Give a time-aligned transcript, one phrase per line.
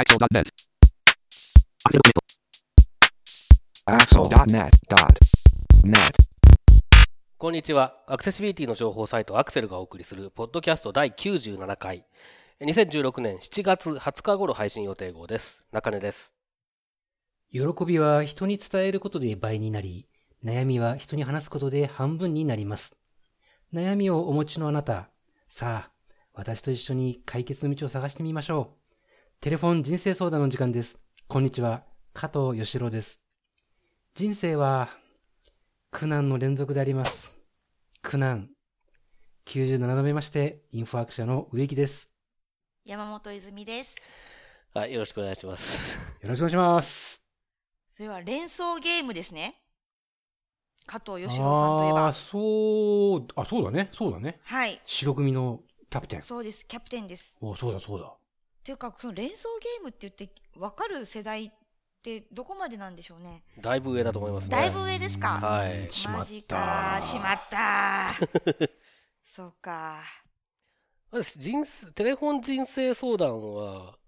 [0.00, 0.48] Axel.net.
[3.84, 5.92] Axel.net.net.
[7.36, 8.02] こんにちは。
[8.06, 12.06] アクセシビリティの情報サイトアクセルがお送りするポッドキャスト第97回。
[12.62, 15.62] 2016年7月20日頃配信予定号です。
[15.70, 16.32] 中根です。
[17.52, 20.08] 喜びは人に伝えることで倍になり、
[20.42, 22.96] 悩みは人に話すことで半分になります。
[23.74, 25.10] 悩みをお持ちのあなた、
[25.46, 25.90] さあ、
[26.32, 28.79] 私と一緒に解決の道を探してみましょう。
[29.42, 30.98] テレフォン人生相談の時間です。
[31.26, 33.22] こんにちは、加藤義郎です。
[34.14, 34.90] 人生は、
[35.90, 37.34] 苦難の連続であります。
[38.02, 38.50] 苦難。
[39.46, 42.12] 97度目まして、インフォアクションの植木です。
[42.84, 43.96] 山本泉です。
[44.74, 45.96] はい、よろしくお願いします。
[46.20, 47.22] よろしくお願いします。
[47.96, 49.62] それは連想ゲームですね。
[50.84, 52.12] 加藤義郎さんといえばああ、。
[52.12, 54.38] そう、あ、そうだね、そうだね。
[54.42, 54.78] はい。
[54.84, 56.20] 白組のキャプテン。
[56.20, 56.66] そうです。
[56.66, 57.38] キャプテンです。
[57.40, 58.19] おそうだそうだ。
[58.60, 61.50] っていうか、その連想ゲームって言って分かる世代っ
[62.02, 63.42] てどこまでなんでしょうね。
[63.60, 64.56] だいぶ上だと思いますね。
[64.56, 65.28] だいぶ上ですか？
[65.40, 65.90] はい。
[65.90, 67.00] しまっマジたか。
[67.02, 68.10] しまった。
[69.24, 70.02] そうか。
[71.10, 73.98] 私人生テレフォン人生相談は、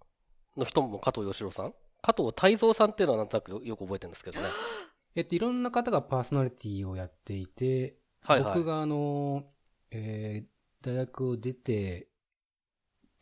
[0.57, 1.75] の人も加藤義郎さん？
[2.03, 4.49] 加藤泰造さんっていうのはなんとなくよよく覚えてるんですけどね。
[5.15, 9.45] えっと、いろんな方がパーソナリティをやっていて、はいはい僕があの、
[9.91, 10.53] えー
[10.85, 12.09] 大学を出て、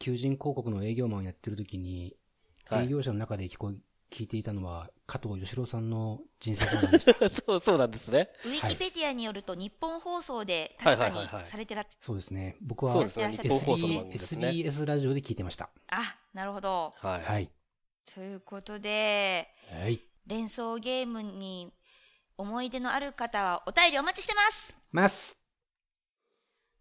[0.01, 2.17] 求人広告の営業マンをやってる時に、
[2.69, 3.75] はい営業者の中で聞こえ
[4.11, 7.31] 聞いていたのは、加藤義郎さんの人生相談でした。
[7.31, 8.31] そう、そうなんですね。
[8.45, 12.57] ウィキペディアによると日本放送で確かにはいはいはいはいされてらっそうですね。
[12.61, 13.33] 僕はそうですね。
[13.33, 14.49] 日本放送の番 SB 組ですね。
[14.49, 15.71] SBS ラジオで聞いてました。
[15.89, 16.95] あ、なるほど。
[16.99, 17.23] はい。
[17.23, 17.51] はい。
[18.15, 20.01] ということで、はい。
[20.27, 21.73] 連想ゲームに
[22.37, 24.77] 思い出のある方はお便りお待ちしてます。
[24.93, 25.41] ます。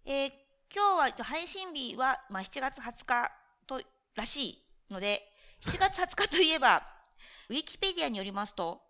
[0.06, 0.38] えー
[0.73, 3.31] 今日はえっと配信日は、まあ、7月20日
[3.66, 3.81] と
[4.16, 5.28] らしいので、
[5.63, 6.84] 7月20日といえば、
[7.50, 8.81] ウィキペディアによりますと、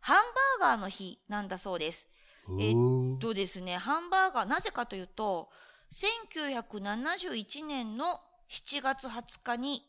[0.00, 0.24] ハン
[0.60, 2.08] バーガーの日なんだそうです。
[2.58, 5.48] えおーとですね、ハンバーガー、なぜかというと、
[5.92, 9.88] 1971年の7月20日に、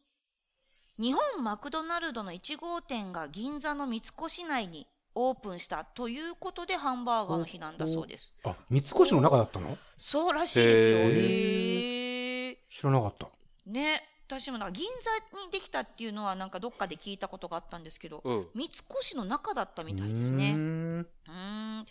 [0.99, 4.87] 日本マクドナルドの1号店が銀座の三越内に
[5.21, 8.33] オープンしたということでハンバーガーの日なんだそうです。
[8.45, 9.77] あ、三越の中だったの？
[9.97, 10.97] そうらしいですよ。
[10.97, 13.27] へへー知らなかった。
[13.65, 14.03] ね。
[14.27, 18.47] 私もなんか銀座にできたっていうのはなんかどっかで聞いたことがあったんですけど、うん。
[18.53, 20.53] 三越の中だったみたいですね。
[20.53, 21.85] んうーん。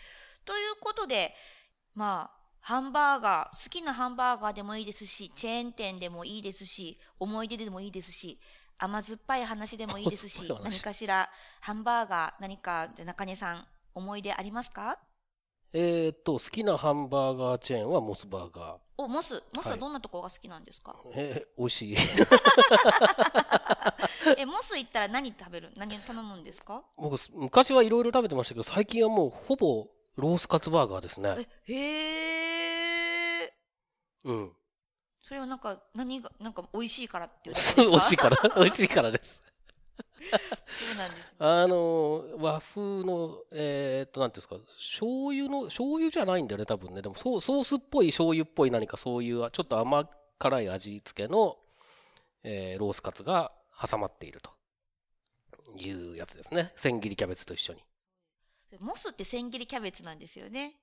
[0.47, 1.35] ということで、
[1.95, 8.39] まあ、ハンバーガー、好きなハンバーガーでもいいですし、チェーン店でもいいですし、思い出でもいいですし、
[8.79, 11.29] 甘酸っぱい話でもいいですし何かしら、
[11.61, 14.99] ハンバーガー、何か、で中根さん、思い出ありますか？
[15.73, 18.79] えーっと、好きなハンバーガーチェーンはモスバーガー。
[18.97, 21.97] お、モス、モスははいどんなところが好きなんですか、えー、美味しい。
[24.39, 25.71] え、モス行ったら何食べる？
[25.77, 26.83] 何を頼むんですか？
[26.97, 31.49] 僕、昔はいろいろ食べてましたけど、最近はもうほぼロースカツバーガーですね。
[31.67, 33.51] え、へー。
[34.25, 34.53] うん。
[35.29, 37.83] それはなんか、何が、なんか美味しいからっていうだけですか？
[37.91, 39.43] 美味しいから、 美味しいからです。
[40.67, 41.33] そうなんですね。
[41.39, 47.03] あの、和風の、えーっと、なんていうんですか、醤油の、醤油じゃないんだよね、多分ね。
[47.03, 51.59] でも、ソソースっぽい醤油っぽい何かそういう、ちょっと甘辛い味付けの、
[52.43, 54.51] えーロースカツが挟まっていると
[55.77, 56.73] いうやつですね。
[56.77, 57.85] 千切りキャベツと一緒に。
[58.81, 60.77] モスって千切りキャベツなんですよね。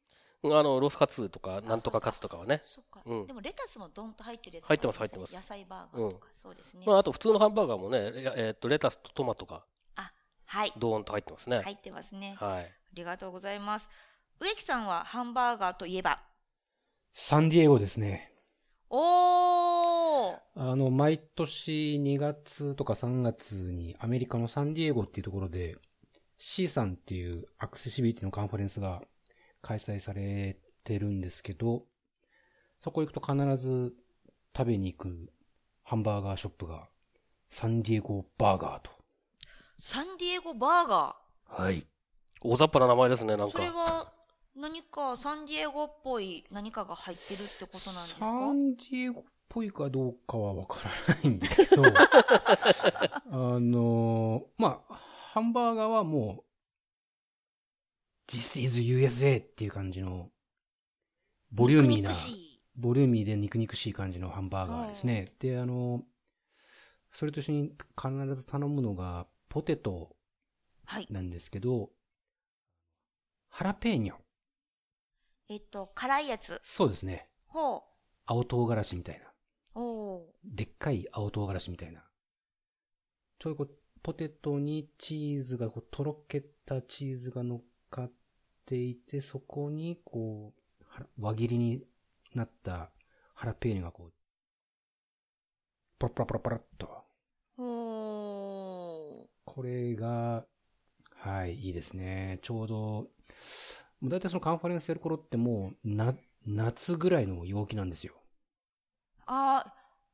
[0.44, 2.62] あの、ロースカツとか、なんとかカツとかはね。
[2.64, 6.84] そっか、うんでもレタスもドンと入ってるやつ入ってます入ってます野菜バーガーとか、そうですね。
[6.86, 9.64] まあ、あと普通のハンバーガーもね、ええーっと、レタスとトマトが
[9.96, 10.12] あ、
[10.46, 10.74] はい。
[10.78, 11.62] ドーンと入ってますね。
[11.62, 12.36] 入ってますね。
[12.38, 12.66] はい。
[12.66, 13.90] ありがとうございます。
[14.40, 16.22] 植木さんはハンバーガーといえば、
[17.14, 18.34] サンディエゴですね。
[18.90, 25.78] おーあの、毎年2月とか3月にアメリカのサンディエゴっていうところで
[26.38, 29.02] C さんっていうアクセシビリティのカンファレンスが
[29.66, 31.86] 開催されてるんですけど、
[32.80, 33.96] そこ行くと必ず
[34.56, 35.34] 食べに行く
[35.82, 36.88] ハンバーガーショップが
[37.50, 38.92] サンディエゴバーガーと。
[39.80, 41.16] サンディエゴバーガ
[41.48, 41.88] はい。
[42.42, 43.52] 大雑把な名前ですね、なんー。
[43.52, 43.74] それか。
[43.74, 44.14] は
[44.56, 51.90] 何かサンディエゴっぽい何かが入ってるってことなんですサかンディエゴっぽいかどうかはわからないんですけど、 あ
[53.32, 54.94] のまあ、
[55.34, 56.45] ハンバーガーはもう、
[58.36, 60.30] This is USA っていう感じの、
[61.52, 62.12] ボリューミーな
[62.76, 65.30] ボリューミーで肉々しい感じのハンバーガーですね。
[65.40, 66.04] で、あの、
[67.14, 70.18] それと一緒に必ず頼むのが、ポテト
[70.84, 71.08] はい。
[71.10, 71.92] なんですけど、
[73.48, 74.16] ハラペーニョ。
[75.48, 76.60] えっと、辛いやつ。
[76.62, 77.30] そうですね。
[77.48, 77.82] ほう。
[78.26, 79.26] 青唐辛子みたいな。
[79.82, 82.04] おーでっかい青唐辛子みたいな。
[83.40, 83.66] ちょいこ、
[84.04, 88.12] ポテトにチーズが、こう、とろけたチーズが乗っかっ
[88.66, 91.84] ていて、そこに、こう、は輪切りに
[92.34, 92.92] なった
[93.34, 94.14] ハラペーニョがこう、
[96.00, 97.06] パラパラパラパラっと。
[99.46, 100.46] これが、
[101.16, 102.40] はい、いいですね。
[102.42, 106.16] ちょうど、もう大体そのカンファレンスやる頃ってもう、な、
[106.46, 108.14] 夏ぐらいの陽気なんですよ。
[109.26, 109.66] あ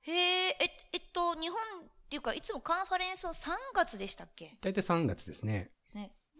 [0.07, 1.59] ー、へえ、え、えっと、日本っ
[2.09, 4.57] ていうか、いつもカンファレンスは3月でしたっけ？
[4.61, 5.71] 大体3月ですね。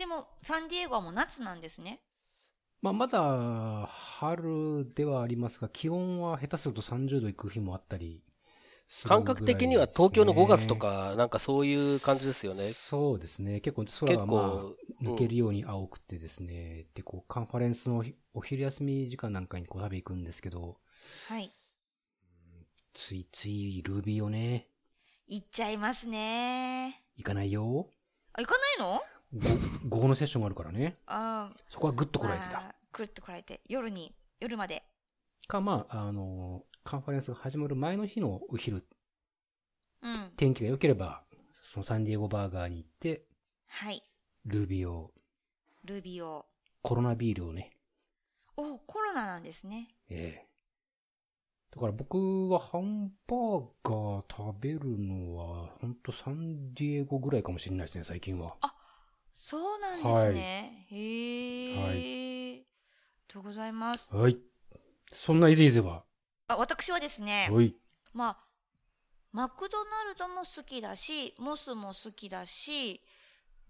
[0.02, 0.06] ね。
[0.06, 2.02] でも、サンディエゴはもう夏なんですね。
[2.82, 8.24] まあ、まだ、春ではありますが、気温は下手すると30度いく日もあったり
[8.88, 12.74] するぐらい感覚的には東京の5月とか、なんかそういう感じですよね。
[12.74, 13.62] そうですね。
[13.62, 16.86] 結構空がまあ結構、抜けるように青くてですね。
[16.94, 20.78] で、こう、カンファレンスのお昼休み時間なんかにこう食べ行くんですけど、
[21.28, 21.52] はい。
[22.94, 24.68] ついついルービーをね、
[25.28, 27.04] 行っちゃいますね。
[27.16, 27.90] 行かないよ。
[28.34, 29.02] あ、行かないの？
[29.34, 29.50] ご
[29.98, 30.98] 午後のセッションがあるからね。
[31.08, 32.60] あそこはグッとーこらえてた。
[32.60, 34.84] あーくるっとこらえて、夜に、夜まで。
[35.48, 38.86] か、まあ、あの、カンファレンスが始まる前の日のお昼、
[40.02, 40.32] うん。
[40.36, 41.24] 天気が良ければ、
[41.64, 43.26] そのサンディエゴバーガーに行って、
[43.68, 44.04] はい。
[44.46, 45.14] ルービーを、
[45.86, 46.46] ルビーを。
[46.82, 47.72] コロナビールをね、
[48.58, 49.96] お、コロナなんですね。
[50.10, 50.48] ええ
[51.74, 58.58] だから僕はハンバーガー食べるのは、ほんとサンディエゴぐらいかもしれないですね、最近は。
[59.44, 60.86] そうなんですね。
[60.92, 61.76] へえ。
[61.76, 62.66] はい
[63.28, 64.08] とうございます。
[64.14, 64.38] はい。
[65.12, 66.04] そんなイズイズは、
[66.48, 67.74] あ、私はですね、はい。
[68.14, 68.38] まあ、
[69.32, 73.02] マクドナルドも好きだし、モスも好きだし、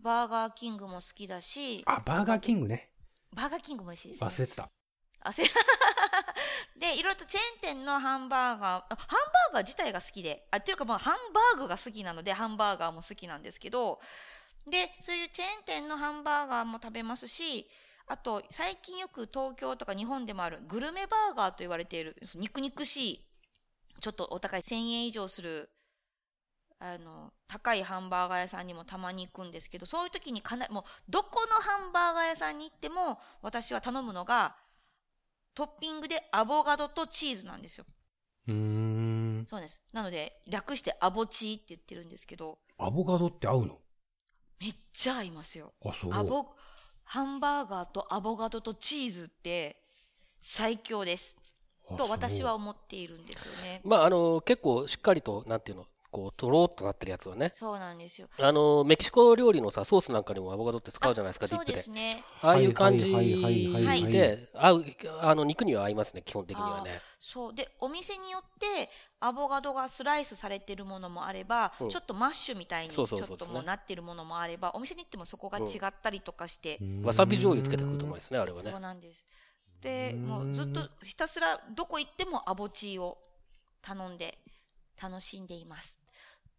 [0.01, 2.89] バーガーキングも好きだし、あ、バーガーキングね。
[3.33, 4.27] バーガーキングも美味しいですね。
[4.27, 4.69] 忘れてた。
[5.21, 5.43] あせ
[6.75, 14.01] で、いろいろとチェーン店のハンバーガー、あハンバーガー自体が好きで、あ、っていうかまあハンバーグが好きなので、ハンバーガーも好きなんですけど、
[14.69, 17.67] で、そういうチェーン店のハンバーガーも食べますし、
[18.07, 23.25] あと、最近よく東京とか日本でもあるグルメバーガーと言われている、肉肉しい、
[24.01, 25.69] ちょっとお高い1000円以上する、
[26.79, 34.55] あの、高いハンバーガー屋さんにもたまに行くんですけど、そういう時にかな、もう、どこのハンバーガー屋さんに行っても、私は頼むのが、
[35.53, 37.85] トッピングでアボカドとチーズなんですよ。
[38.47, 39.45] うーん。
[39.49, 39.79] そうです。
[39.91, 43.79] なので、略してアボチーって言ってるんですけど、アボカドって合うの？
[44.61, 45.73] めっちゃ合いますよ。
[45.83, 46.13] あ、そう。
[46.13, 46.45] アボ、
[47.03, 49.81] ハンバーガーとアボカドとチーズって
[50.39, 51.35] 最強です。
[51.97, 53.81] と私は思っているんですよね。
[53.83, 57.51] まあ、あの、結構しっかりと、なんていうの、こう、とろーっとなってるやつはね。
[57.55, 58.27] そうなんですよ。
[58.39, 61.89] あの、メキシコ料理のさ、ソースなんかにもアボカドって使うじゃないですか、ディップでそうです。
[61.91, 62.23] ね。
[62.41, 64.85] ああいう感じはいはいはいはいはいで、合う、
[65.21, 67.01] あの、肉には合いますね、基本的にはね。
[67.19, 67.53] そう。
[67.53, 78.79] で、お店によって、アボカドがスライスされてるものもあれば、うんちょっとマッシュみたいにちそょっともうなってるものもあれば、お店に行ってもそこが違ったりとかして、うんわさび醤油つけてくると思いますね、あれはねそう。
[78.79, 79.25] なんです。
[79.81, 83.17] で、もうずっとひたすらどこ行ってもアボチーを
[83.81, 84.37] 頼んで
[85.01, 86.00] 楽しんでいます。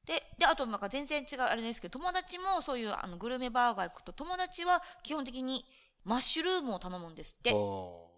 [0.06, 5.64] で、で、あとなんか全然違うあれですけど、友達もそういうあのグルメバーガー行くと、友達は基本的に
[6.04, 7.52] マッシュルームを頼むんですって。
[7.52, 8.10] お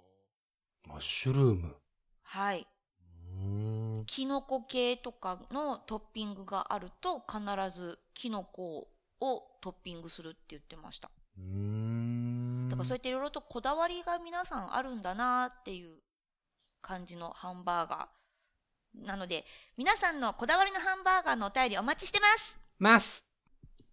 [0.87, 1.77] マッシュルーム。
[2.23, 2.67] はい。
[4.07, 8.89] キノコ系とかのトッピングがあると、必ずキノコ
[9.21, 11.11] をトッピングするって言ってました。
[11.39, 12.69] うーん。
[12.69, 15.97] だからそうやっていろいろとこだわりが皆さんあるんだなっていう
[16.81, 18.24] 感じのハンバーガー。
[19.03, 19.45] なので、
[19.77, 22.59] 皆さんのこだわりのハンバーガーのお便りお待ちしてます。
[22.79, 23.27] ます。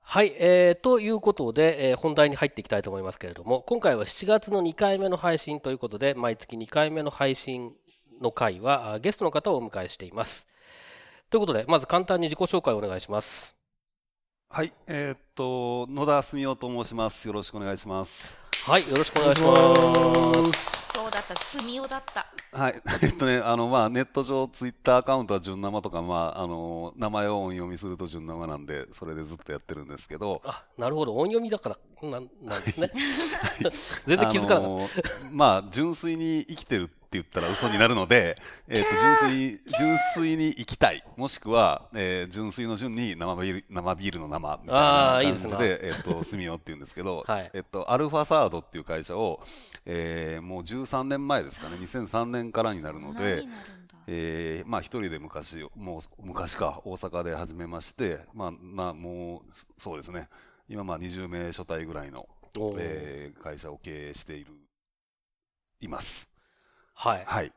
[0.01, 7.73] はい、えー、ということで、えー本題に入っていきたいと思いますけれども、今回は7月の2回目の配信ということで、毎月2回目の配信
[8.21, 10.47] の回は、あゲストの方をお迎えしています。
[11.29, 13.55] ということで、まず簡単に自己紹介をお願いします。
[14.49, 17.25] はい、えーっと、野田澄夫と申します。
[17.27, 18.40] よろしくお願いします。
[18.63, 20.93] はい、よろしくお願いします。
[20.93, 22.27] そうだった、スミオだった。
[22.55, 32.91] はい、 えっとね、あの、まあ、ネット上、ツイッターアカウントは純生とか、まあ、あの、名前を音読みすると純生なんで、それでずっとやってるんですけど、あ、なるほど、音読みだから、なんなんですね。
[34.05, 34.57] 全然気づかなかった。
[34.57, 34.87] あの
[35.31, 38.37] まあ、純粋に生きてるって言ったら嘘になるので、
[38.67, 38.89] えっと、
[39.27, 41.03] 純粋、純粋に生きたい。
[41.17, 47.51] もしくは、えー純粋の純に生ビール、生ビールの生みたいな感じで、えっと、住みよって言うんですけど、 はい。
[47.53, 49.41] えっと、アルファサードっていう会社を、
[49.85, 53.45] えーもう13年前ですかね、2003年からになるので
[54.07, 60.27] えーまあ一人で昔、もう昔か、大阪で始めまして、まあ、な、もう、そうですね、
[60.69, 62.27] 今まあ20名所帯ぐらいの、
[62.79, 64.53] えー会社を経営している、
[65.81, 66.30] います。
[67.01, 67.23] はい。
[67.25, 67.51] はい。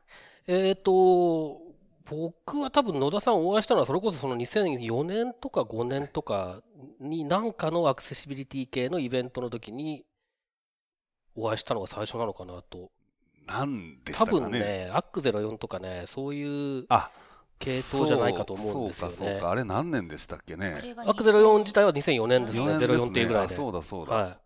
[0.47, 1.61] えっ、と、
[2.09, 6.61] 僕は多分野田さんお会いしたのはそれこそその2004年とか5年とか
[6.99, 10.03] に何かのアクセシビリティ系のイベントの時に
[11.35, 12.89] お会いしたのが最初なのかなと。
[13.47, 14.39] なんでした多かね。
[14.39, 17.11] 分ね、アック04とかね、そういうあ、
[17.59, 19.51] 系統じゃないかと思うんですよねそうかそうか。。
[19.51, 20.95] あれ何年でしたっけあね。
[20.97, 22.63] アック04自体は2004年ですね。
[22.63, 23.53] 4年です04っていうぐらいで。
[23.53, 24.15] あそうだそうだ。
[24.15, 24.37] はい。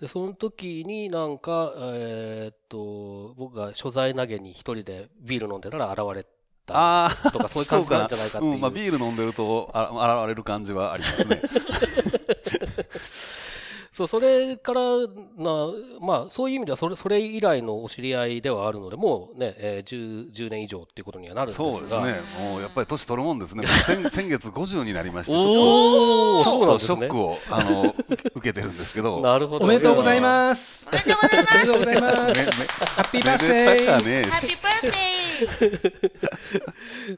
[0.00, 6.26] で、その時になんか、えーっと、僕が所在投げに一人でビール飲んでたら現れ
[6.66, 8.54] たとか、そういう感じなんじゃないかっていう。
[8.54, 11.42] うん、まあビール飲んでるとあ現れる感じはありますね。
[13.94, 14.80] そう、それから
[15.36, 15.68] な、
[16.00, 21.72] まあ、そういう意味ではそれ、それ以来のお知り合いではあるので、もうね、えー、10, 10年以上っていうことにはなるんですが。
[21.72, 22.16] そうですね。
[22.40, 23.64] もうやっぱり年取るもんですね。
[23.86, 27.94] 先先月50になりまして、ちょっとちょっとショックをあの
[28.34, 29.20] 受けてるんですけど。
[29.22, 29.64] なるほど。
[29.64, 30.88] おめでとうございます。
[30.88, 32.38] おめでとうございますおめでとうございます。
[32.40, 33.86] めめハッピーバースデー。
[33.86, 35.14] ハッピーバースデー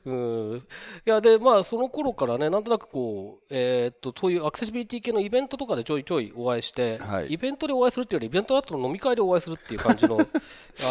[0.05, 0.11] う
[0.55, 0.59] ん。
[0.59, 0.61] い
[1.05, 7.33] や、で、まあ、その頃からね、なんとなくこう、えーっと、そういうアクセシビリティ系のイベントとかでちょいちょいお会いして、はい。
[7.33, 10.29] イベントでお会いするっていうより、イベント後の飲み会でお会いするっていう感じの、 あの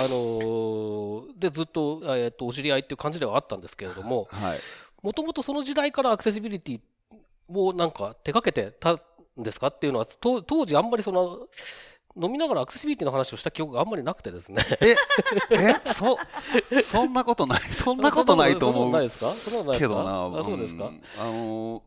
[0.09, 4.59] ーで、ずっと、えーっと、お知り合いっていう感じではあったんですけれども、はい。
[5.01, 6.79] もともとその時代からアクセシビリティ
[7.49, 8.99] をなんか手掛けてたん
[9.37, 11.47] ですかっていうのは、と当時あんまりその、
[12.17, 14.63] 飲みながらアクセシビリティの話をした記憶があんまりなくてですね。
[14.79, 14.95] え、
[15.51, 16.17] え、そ、
[16.81, 19.31] そんなことない、そんなことないと思うそんなことないですか？
[19.33, 19.87] そんなことないですか？
[19.87, 21.01] けどな、あ、そうですか、ん。
[21.19, 21.83] あの、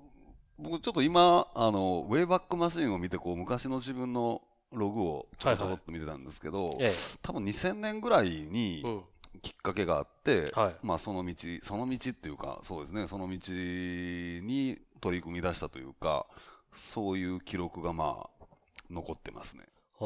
[0.59, 6.91] 僕ちょっと今、あの、ウェイバックマシンを見て、こう、昔の自分のログをちょこちょこっと見てたんですけど、え
[7.23, 8.89] 多分2000年ぐらいにえ。
[8.89, 9.03] うん。
[9.41, 16.27] きっかけがあって、はいまあその道、その道っていうか、そうですね、その道に取り組み出したというか、
[16.73, 18.45] そういう記録がまあ、
[18.91, 19.65] 残ってますね。
[20.01, 20.05] あ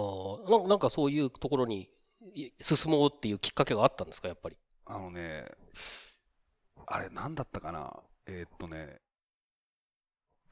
[0.64, 1.88] あ、なんかそういうところに
[2.35, 4.56] い進もうっていうきっかけがあったんですか、やっぱり？
[4.85, 5.47] あのね、
[6.87, 7.94] あれ、なんだったかな、
[8.26, 9.00] えーっとね、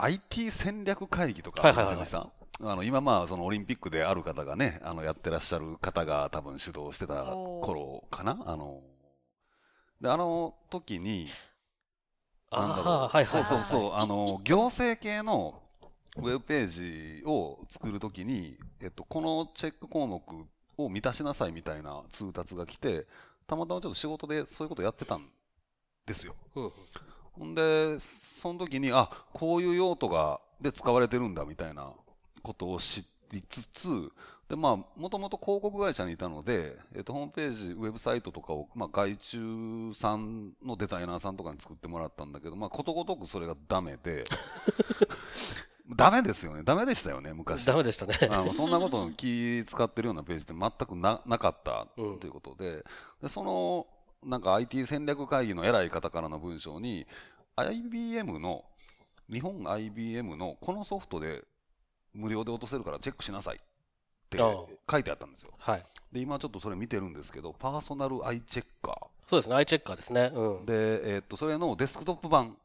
[0.03, 2.21] IT 戦略会議とかありません。
[2.63, 8.83] あの今、まあ、そのオリンピックである方がね、あのやってらっしゃる方が多分主導してた頃かな、あの
[10.01, 11.29] であの時に、
[12.51, 13.45] なんだろう、ああ、はいはいはい。
[13.45, 15.63] そうそうそう、あの行政系の
[16.17, 20.23] ウェブページを作るときに、えっと、このチェック項目
[20.77, 23.07] を満たしなさいみたいな通達が来て、
[23.47, 25.27] たまたまちょっと仕事でそういうことやってたん
[26.07, 26.35] ですよ。
[27.41, 31.91] ほんで、その時に、あ、こういう用途が、で使われてるんだみたいな
[32.43, 34.13] ことを知りつつ、
[34.47, 44.25] で、まあ、もともと広告会社にいたので、えっと、ホームページ、ウェブサイトとかを、まあ、外注さんのデザイナーさんとかに作ってもらったんだけど、まあ、ことごとくそれがダメで、
[45.97, 46.63] ダメですよね。
[46.63, 47.65] ダメでしたよね、昔。
[47.65, 48.19] ダメでしたね。
[48.31, 52.85] あのそんなことに気使ってるようなページって全くななかったうんということで,、
[53.23, 53.87] でその
[54.25, 57.07] なんか IT 戦略会議の偉い方からの文章に
[57.57, 58.65] IBM の
[59.33, 61.45] 日本 IBM のこのソフトで
[62.13, 63.59] 無料で落とせるからチェックしなさいっ
[64.29, 65.53] て書いてあったんですよ。
[65.59, 65.85] はい。
[66.13, 70.33] で今ちょっとそれ見てるんですけどパーソナルアイチェッカそうですね、アイチェッカーですね。
[70.35, 70.57] うん。
[70.57, 70.65] ー。
[70.65, 72.57] で、えーっとそれのデスクトップ版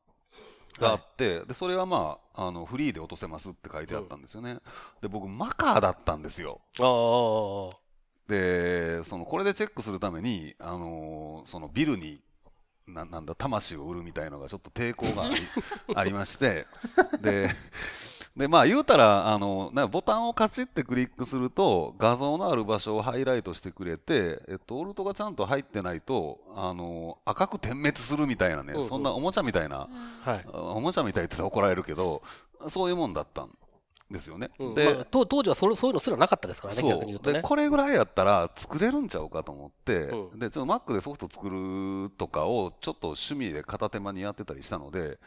[0.79, 4.57] があって、でそれはまああのフリーで落とせますって書いてあったんですよね、
[5.01, 6.59] で僕マカーだったんですよ。
[6.79, 7.84] ああ
[8.27, 12.19] でそのこれでチェックするために、あのーそのビルに
[12.87, 15.29] ななんだ魂を売るみたいのがちょっと抵抗が
[15.95, 16.65] あり まして
[17.19, 17.49] で
[18.35, 29.87] でまあ言うたらあのなボタンをカチッてクリックすると画像のある場所をハイライトしてくれて、えっと、オルトがちゃんと入ってないと、あのー赤く点滅するみたいなね、そんなおもちゃみたいな、
[30.23, 30.45] はい。
[30.51, 32.21] おもちゃみたいって怒られるけど
[32.67, 33.57] そういうもんだったん
[34.09, 34.51] ですよね。
[34.59, 37.41] うんで、まあ当当時はそれそういうのすらなかったですからね、そう逆に言うとねで。
[37.41, 45.17] これぐらいやったら作れるんちゃうかと思って、うんでちょっと Mac でソフト作るとかをちょっと趣味で片手間にやってたりしたので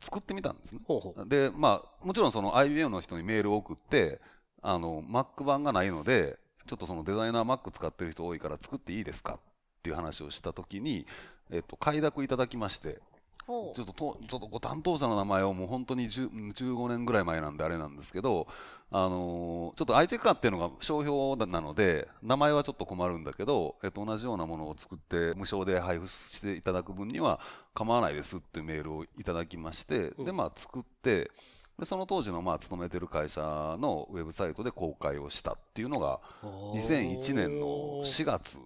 [0.00, 1.28] 作ってみたんですねほうほう。
[1.28, 4.20] でまあもちろんその IBM の人にメールを送って
[4.62, 9.38] あの Mac 版がないのでちょっとそのデザイナー Mac 使ってる人多いから作っていいですかっ
[9.82, 11.06] ていう話をした時に、
[11.50, 13.13] えっと、快諾いただきましてほ
[13.46, 18.46] ちょっとと、ちょっとご担当者の名前をもう本当に10 15年ぐらい前なんであれなんですけど、
[18.90, 27.40] あのーちょっとアイチェッカーっていうのが商標なので、名前はちょっと困るんだけど、えっと、同じようなものを作って無償で配布していただく分には
[27.74, 31.30] 構わないですっていうメールをいただきまして、で、まあ作って、
[31.78, 33.40] でその当時のまあ勤めてる会社
[33.80, 37.66] のウェブサイトで公開をしたっていうのが、2001年の
[38.04, 38.60] 4月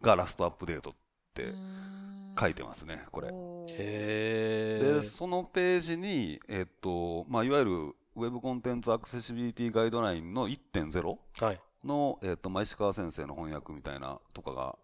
[0.00, 0.94] がラストアップデート
[1.48, 1.80] って
[2.38, 3.28] 書いてますね、これ。
[3.68, 7.72] へで、そのページに、えっと、まあ、いわゆる
[8.16, 11.60] ウェブコンテンツアクセシビリティガイドラインの1.0はい。
[11.84, 14.78] の、えっと、まあ、石川先生の翻訳みたいなとかが、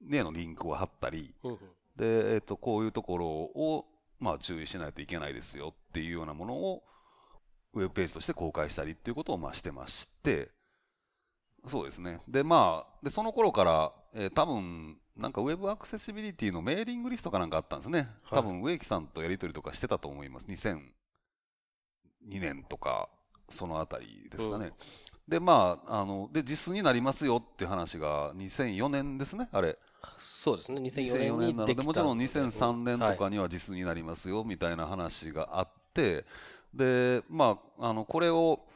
[0.00, 1.58] ねのリンクを貼ったり、うんうん
[1.96, 3.86] で、で、えっと、こういうところを、
[4.18, 6.82] まあ、注意しないといけないですよっていうようなものを、
[7.74, 10.50] ウェブページとして公開したりっていうことを、まあ、してまして、
[11.66, 12.20] そうですね。
[12.28, 18.08] で、まあ、で、その頃から、えー多分、なんかウェブアクセシビリティのメーリングリストかなんかあったんですね。
[18.24, 20.46] はい多分、植木さんとやり取りとかしてたと思います。
[20.46, 20.80] 2002
[22.40, 23.08] 年とか、
[23.48, 24.66] そのあたりですかね。
[24.66, 24.72] うん
[25.28, 29.78] で、まあ、あの、で、実数になりますよっていう話が2004年ですね、あれ。
[30.18, 30.80] そうですね。
[30.80, 33.36] 2004 2004年年なので、もちろん2003年とかに。
[33.36, 36.26] には実数になりますよみたいな話があって、
[36.74, 38.66] で、まあ、あの、これを、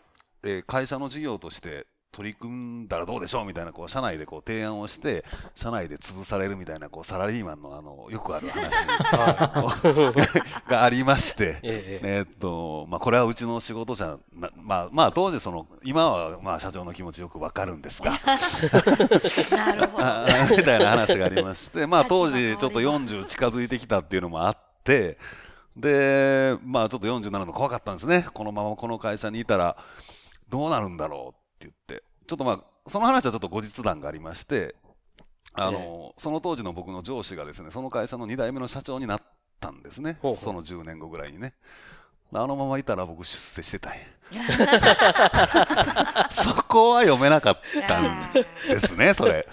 [0.42, 5.22] えー会社の事業として取り組んだらどうでしょうみたいな、こう、社内でこう提案をして、
[5.54, 8.86] 社内で潰されるみたいな、こう、サラリーマンのあの、よくある話
[10.66, 18.12] がありまして、 ええっと、まあ、これはうちの仕事じゃな、まあ、まあ、当時その、今は、まあ、社長の気持ちよくわかるんですが、
[19.54, 20.04] なるほど。
[20.06, 25.18] あ みたいな話がありまして、まあ当時ちょっと40近づいてきたっていうのもあって、
[25.76, 28.26] で、まあちょっと47の怖かったんですね。
[28.32, 29.76] このままこの会社にいたら
[30.48, 31.45] どうなるんだろう。
[32.26, 34.74] ちょっとまあ、その話はちょっと後日談がありまして、
[35.52, 39.22] あの、その当時の僕の上司がですね、その会社の2代目の社長になっ
[39.60, 40.18] たんですね。
[40.20, 41.54] ほうほうその10年後ぐらいにね。
[42.32, 43.98] あのままいたら僕出世してたんや。
[46.30, 48.32] そこは読めなかったん
[48.68, 49.48] ですね、それ。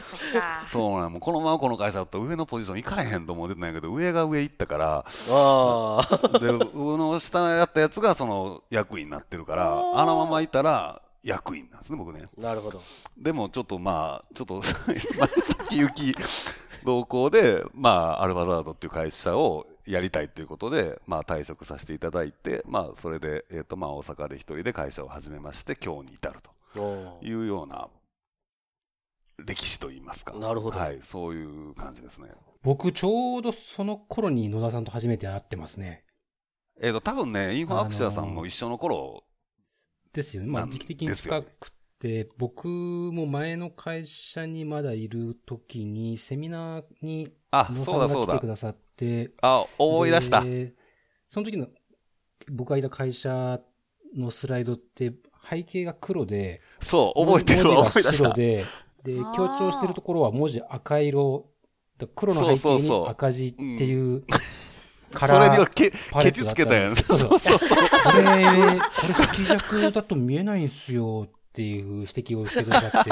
[0.67, 6.39] そうなんもうこのままこの会社だったら上のポジション行かれへんと思ってたんやけど上が上行ったからああ。
[6.39, 12.81] で上の下やったやつがその役員になってるからあのままいたら役員なんですね僕ねなるほど。
[13.17, 14.55] でもちょっとまあちょっと
[15.17, 16.13] まあ先行き
[16.83, 26.39] 同行でまあアルバザードっていう会社をやりたいということで、まあ、退職させていただいて、まあ、それで、えーとまあ、大阪で一人で会社を始めまして今日に至る
[26.73, 27.89] というような
[29.45, 30.33] 歴史といいますか。
[30.33, 32.29] なるほどはい、そういう感じですね。
[32.61, 36.05] 僕ちょうどその頃に野田さんと初めて会ってますね。
[36.81, 39.23] えっ、と、多分ね、インフォアクシアさんも一緒の頃、
[40.13, 40.49] ですよね。
[40.49, 48.47] まあ時期的に近くて、僕も前の会社にまだいる時にセミナーにあ、そうだそうだ来てく。
[48.47, 50.43] ださって、あ、思い出した。
[50.43, 50.73] で
[51.27, 51.67] その時の
[52.51, 53.59] 僕がいた会社
[54.15, 55.13] のスライドって
[55.49, 58.13] 背景が黒で、そう、覚えてるわ、文字が思い出した。
[58.13, 58.65] 白で、
[59.03, 61.49] で、強調してるところは文字赤色、
[61.97, 64.39] だ黒の背景に赤字っていう、カ
[65.15, 66.95] それにけ、ケチつけたやん。
[66.95, 67.59] そうそうそう。
[67.59, 68.79] これ、これ
[69.57, 73.11] 色弱だと見えないんすよっていう指摘をしてくださって。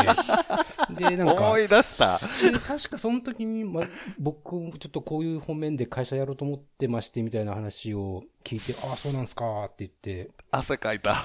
[0.95, 2.17] で、なんか思、い出した。
[2.51, 3.83] で確かその時に、ま、
[4.17, 11.23] 僕もちょっとこういう方面で会社やろうと思ってましてみたいな話を聞いて、ああ、そうなんすかって言って、汗かいた。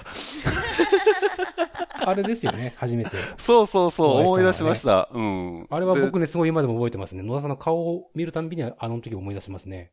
[2.06, 3.16] あれですよね、初めて。
[3.38, 5.08] そ うそうそう、お思い出しました。
[5.12, 5.66] うん。
[5.70, 7.22] あれはで僕ね、すごい今でも覚えてますね。
[7.22, 9.90] 野田さんの顔を見るたんびにあの時を思い出しますね。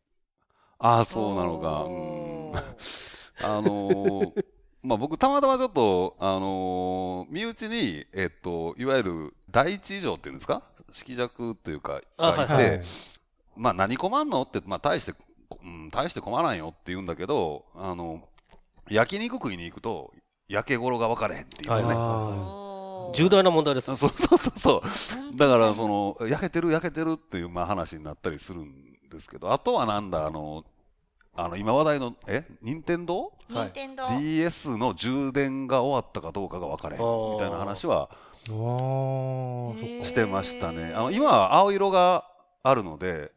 [0.85, 1.83] ああ、そうなのか。
[1.85, 2.53] うん。
[3.41, 4.45] あのー
[4.83, 10.61] まあ僕たまたまちょっと、あのー身内に、えっと、いわゆる第一異常っていうんですか？
[10.91, 12.81] 色弱というか、あがいて、はいはい。
[13.55, 14.41] まあ何困んの？
[14.41, 15.13] って、まあ大して、
[15.63, 18.27] うん、大して困らんよって言うんだけど、あの、
[18.89, 20.11] 焼肉食いに行くと、
[20.49, 21.93] 焼け頃が分かれへんっていうんですね。
[23.15, 23.95] 重大な問題です。
[23.95, 24.83] そうそうそうそ
[25.33, 25.37] う。
[25.37, 30.65] だから、その、焼けてる焼けてるっていう、まあ話になったりするんですけど、あとはなんだ、あの、
[31.35, 32.45] あの、今話題の、え？
[32.61, 38.09] 任天堂任天堂 ?DS の充電が終わったかどうかが分かれへんみたいな話は。
[38.45, 40.93] してましたね。
[40.95, 42.25] あの、今は青色が
[42.61, 43.31] あるので、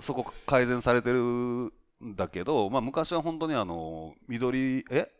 [0.00, 1.72] そこ改善されてるん
[2.02, 5.10] だけど、まあ昔は本当にあの、緑、え？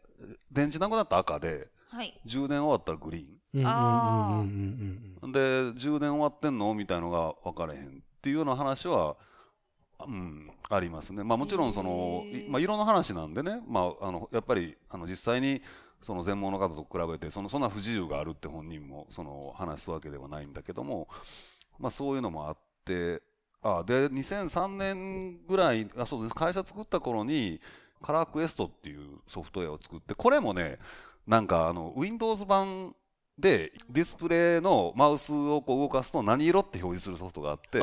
[0.50, 2.18] 電池なくなったら赤で、はい。
[2.24, 5.32] 充電終わったらグリーン。
[5.32, 6.72] で充電終わってんの？
[6.72, 7.90] みたいのが分かれへんっ
[8.22, 9.16] ていうような話は、
[10.04, 11.24] うん、ありますね。
[11.24, 15.62] まあもちろんその、まあ、色の話なんでね、まあ、あのやっぱりあの実際に
[16.02, 21.08] その全盲の方と比べてそのそんな不自由があるって本人もその話すわけではないんだけども、
[21.78, 23.22] まあ、そういうのもあって
[23.62, 26.34] あで2003年ぐらいあそうです。
[26.34, 27.60] 会社作った頃に
[28.02, 30.78] カラークエストっていうソフトウェアを作ってこれもね
[31.26, 32.94] なんかあの Windows 版
[33.38, 37.80] でディスプレイのマウスをこう動かすと何色って表示するソフトがあって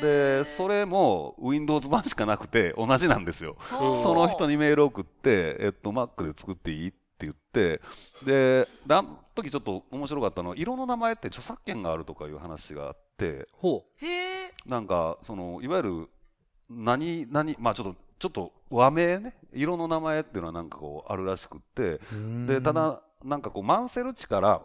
[0.00, 3.56] でそれも Windows 版しかなくて同じなんですよ。
[3.80, 7.80] うんその人にメールを送って、えっと、Mac で作っていいって言って、
[8.24, 14.54] で、であの時ちょっと面白かったのは、色の名前って著作権があるとかいう話があって、ほへえ。
[14.66, 16.10] なんか、その、いわゆる、
[16.70, 22.46] 何、何、まあちょっと、ちょっと和名ね、色の名前っていうのはなんかこうあるらしくって、うん。
[22.46, 24.62] で、ただ、なんかこう、マンセル値から、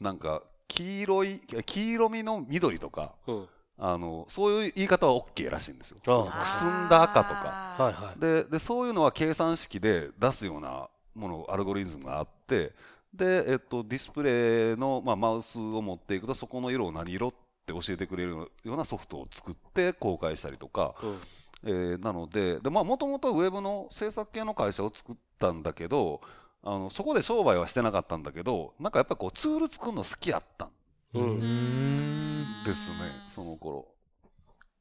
[0.00, 3.32] なんか、黄色い、黄色みの緑とか、う。
[3.32, 3.48] うん。
[3.82, 5.98] あのそういう言い方は OK らしいんですよ。
[6.06, 8.14] あくすんだ赤とか。
[8.18, 12.74] ででそういうのは計算式で出すようなものアルゴリズムがあって
[13.12, 17.32] で、えっと、ディスプレイの、まあ、マウスを持っていくとそこの色を何色っ
[17.66, 21.18] て教えてくれるようなソフトを作って公開したりとか、うん。
[21.62, 26.22] えーなのでで、まあ、もともとウェブの制作系の会社を作ったんだけど
[26.62, 30.70] あのそこで商売はしてなかったんだけどなんかやっぱこうツール作るの好きやったん
[31.14, 31.18] う。
[31.18, 32.64] うんん。
[32.64, 32.96] ですね
[33.28, 33.86] その頃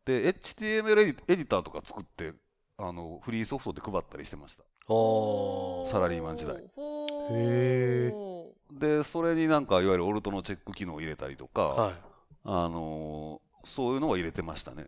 [0.06, 2.34] で HTML エディターとか作って
[2.78, 4.64] あのフリーソフトで配ったりしてました
[5.92, 6.64] サラリーマン時代
[7.32, 8.12] へ
[8.72, 11.94] でそれになんかいわゆるオルトのチェック機能を入れたりとか、はい。
[12.46, 14.86] あのーそういうのを入れてましたね。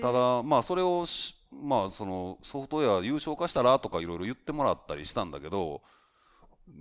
[0.00, 5.82] ただまあそれをしまあそのソフトウェア優勝化したらとかいろいろ言ってもらったりしたんだけど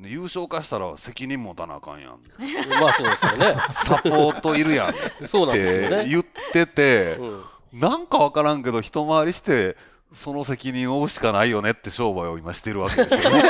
[0.01, 2.11] 優勝化したら責任持たなあかんやん
[2.81, 3.55] まあそうですよね。
[3.71, 4.93] サポートいるやん っ。
[4.93, 9.75] て言ってて、うんなんかわからんけど一回りして
[10.13, 13.43] その責任を負うしかないよねって商売を今してるわけですよね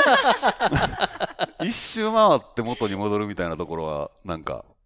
[1.62, 4.77] 一周回って元に戻るみたいなところはなんかえ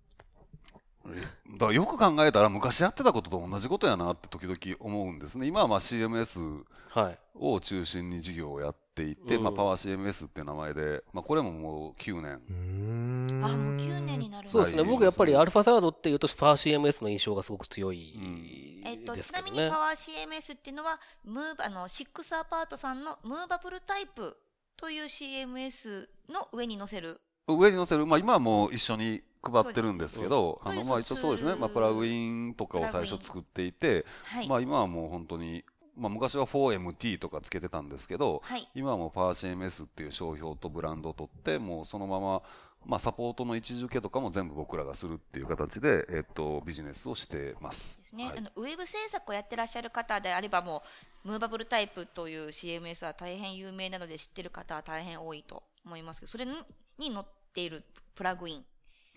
[1.04, 7.18] だからよく考えたら昔やってたことと同じことやなって時々思うんですね今はまあ CMS はい。
[7.34, 13.40] を中心に事業をやっていて、うんまあ、パワー CMS っていう名前で、まあ、これももう9年うん。
[13.42, 14.82] あもう9年になるそうですね。
[14.82, 19.78] はい僕やっぱりアルファサードっていうと、ファー CMS の印象がすごく強いえっと、ですけどねちなみにパ。
[19.78, 24.36] ワー CMS っていうのはムーバあのシックスアパートさんのムーバブルタイプ
[24.76, 35.64] という CMS の上に載せる上に載せる、まあ、今はもう一緒に配ってるんですけど、あのまあ一応そうですね、まあ、プラグインとかを最初作っていて、はい、まあ、今はもう本当に、
[35.96, 38.68] まあ、昔は 4MT とかつけてたんですけど、はい。
[38.74, 42.42] 今はもう PowerCMS っていう商標とブランドを取って、もうそのまま、
[42.84, 47.98] まあ、サポートの位置づけとかも全部僕らがするっていう形で、えっと、ビジネスをしてます。
[47.98, 48.38] ですね、はい。
[48.38, 50.82] あのウェブ制作をやってらっしゃる方であればも
[51.24, 56.52] うムーバブルタイプという CMS は大変有名なので知ってる方は大変多いと思いますけどそれに
[56.98, 57.24] に載っ
[57.54, 58.64] ているプラグイン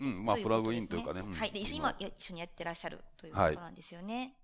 [0.00, 1.20] うん、まあ、プラグインというかね。
[1.20, 1.32] うん。
[1.34, 4.34] はい、で一緒に一緒にやってらっしゃるということなんですよね。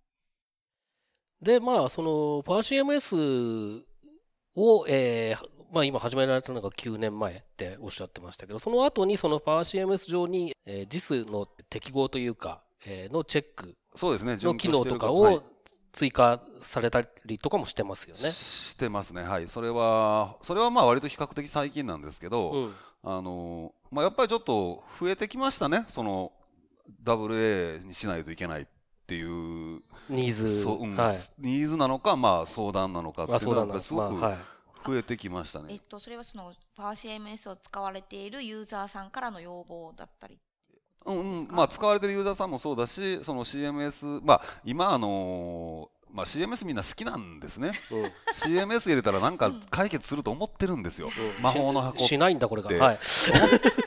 [1.40, 3.82] で、まあ、その、パワー CMS
[4.54, 15.36] を、えーまあ今始められたのが9年前っておっしゃってましたけど、その後にそのパワー CMS 上に、えー JIS の適合というか、えーのチェックそうですね、の機能とかはい。
[15.36, 15.42] を
[15.92, 18.30] 追加されたりとかもしてますよね。
[18.30, 22.74] してますね、はい、それは、それはまあ割と比較的最近なんですけど、うん。
[23.04, 26.32] あのまあ、やっぱりちょっと増えてきましたね、その
[27.04, 28.66] WA にしないといけないっ
[29.06, 30.62] ていう、ニーズ。
[30.62, 31.18] そううんはい。
[31.38, 34.38] ニーズなのか、まあ、相談なのかってまあいうのは、そうなんだやっぱりすごくまあはい。
[34.84, 35.66] 増えてきましたね。
[35.70, 40.38] えっと、それはそのパワー CMS を使われているユーザーさんからの要望だったり。
[41.04, 47.72] うんうんまあ、使われてるユーザーさんもそうだし、その CMS、まあ、今、あのまあ、CMS みんな好きなんですね。
[47.90, 48.04] うん。
[48.34, 51.08] CMS 入れたらなんか解決すると思ってるんですよ。
[51.40, 52.68] 魔法の箱しないんだ、これが。
[52.68, 52.98] ではい。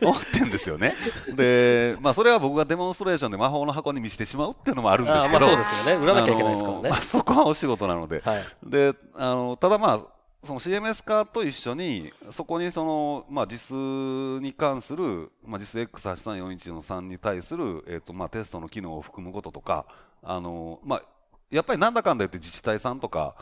[0.02, 0.96] 思ってんですよね。
[1.36, 6.04] で、まあ、それは僕がデモンストレーションで魔法の箱に見せてしまうっていうのもあるんですけど、まあそうですよね。
[6.04, 7.02] 売らなきゃいけないですからねまあ、。
[7.02, 8.22] そこはお仕事なので。
[8.22, 8.44] はい。
[8.66, 10.00] で、あの、ただまあ、
[10.44, 19.86] その CMS 化と一緒に、そこにその、まあ、実に関する、まあ、実 X8341 の3に対する、えっ、と、まあ、テストの機能を含むこととか、
[20.22, 21.02] あの、まあ、
[21.51, 23.36] やっぱりなんだかんだ言って自治体さんとか、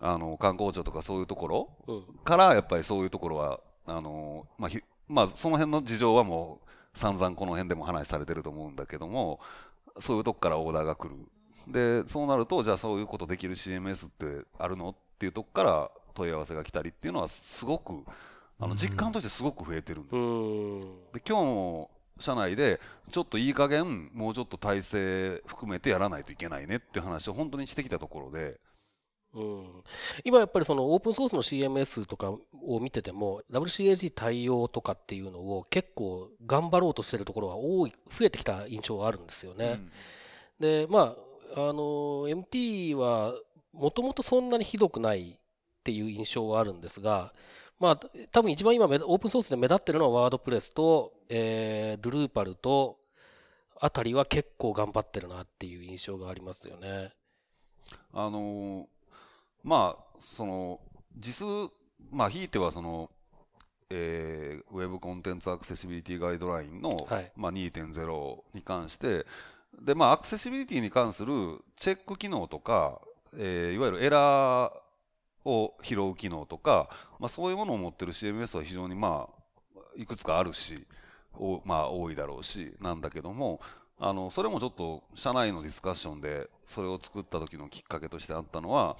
[0.00, 2.02] あの、観光庁とかそういうところうん。
[2.24, 9.40] から、やっぱりそういうところは、あの、まあ、ひまあ、その辺の事情はもう、散々この辺でも話されてると思うんだけども、
[10.00, 11.14] そういうとこからオーダーが来る。
[11.66, 18.04] で、そうなると、じゃあそういうことできる CMS ってあるのっていうとこから問い合わせが来たりっていうのは、すごく、
[18.60, 21.14] あの、実感としてすごく増えてるんです。
[21.14, 22.80] で、今日も、社内で、
[23.12, 28.58] ちょっといい加減、もうちょっと体制含めてやらないといけないねっていう話を本当にしてきたところで、
[29.34, 29.84] うん。
[30.24, 39.80] 今やっぱりそのオープンソースの CMS とかを見てても WCAG 対応とかっていうのを結構頑張ろうとしてるところが多い増えてきた印象はあるんですよね。
[40.58, 41.16] でま
[41.54, 43.34] ああの MT は
[43.72, 47.32] もともとそんなにひどくないっていう印象はあるんですが
[47.78, 48.00] まあ
[48.32, 52.98] 多分一番今目オープンソースで目立ってるのはワードプレスと、えー、ドゥルーパルと
[53.80, 57.12] あたりは結構頑張ってるなっていう印象がありますよね。
[58.12, 58.84] あのー
[59.64, 60.80] まあ、その、
[61.16, 61.46] 実、
[62.10, 63.10] まあ、ひいてはその、
[63.90, 69.26] えーウェブコンテンツアクセシビリティガイドラインの、はいまあ、2.0に関して、
[69.80, 73.00] で、まあ、アクセシビリティに関するチェック機能とか、
[73.36, 74.72] えーいわゆるエラー
[75.48, 80.86] を拾う機能とか、まあ、そういうものを持ってる CMS は非常にまあ、いくつかあるし、
[81.34, 83.60] おまあ、多いだろうし、なんだけども、
[84.00, 88.96] あのそれもちょっと社内のディスカッションでそれを作った時のきっかけとしてあったのは、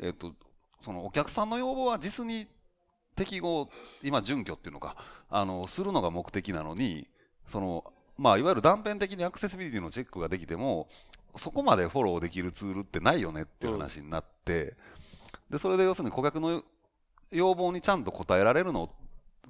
[0.00, 0.32] えっと、
[0.82, 2.48] そのお客さんの要望は実に
[3.14, 3.68] 適合
[4.02, 4.96] 今準拠っていうのか
[5.30, 7.06] あのするのが目的なのに
[7.46, 7.84] その、
[8.18, 10.88] まあ、いわゆる断片的にアクセシビリティのチェックができても
[11.36, 14.74] そこまでフォローできるツールってないよねっていう話になって、
[15.52, 16.62] でそれで要するに顧客の
[17.30, 18.90] 要望にちゃんと応えられるの？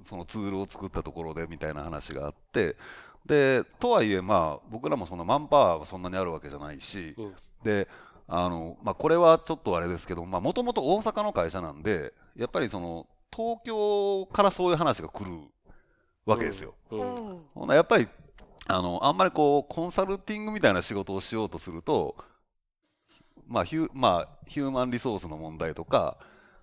[0.05, 2.75] そのツールを作ったところでみたいな話があって。
[3.25, 7.87] でとはいえまあ僕らもそのマンパワーはそんなにあるわけじゃないし、うん、で
[8.27, 15.31] あのまあ、これはちょっとあれですけどもともと大阪の会社なんでやっぱりその東京からそういう話が来る
[16.25, 16.73] わけですよ。
[16.91, 17.41] うん。
[17.55, 18.07] うん、やっぱり
[18.67, 22.15] あのあんまりこうコンサルティングみたいな仕事をしようとすると、
[23.47, 26.17] まあヒュまあ、ヒューマンリソースの問題とか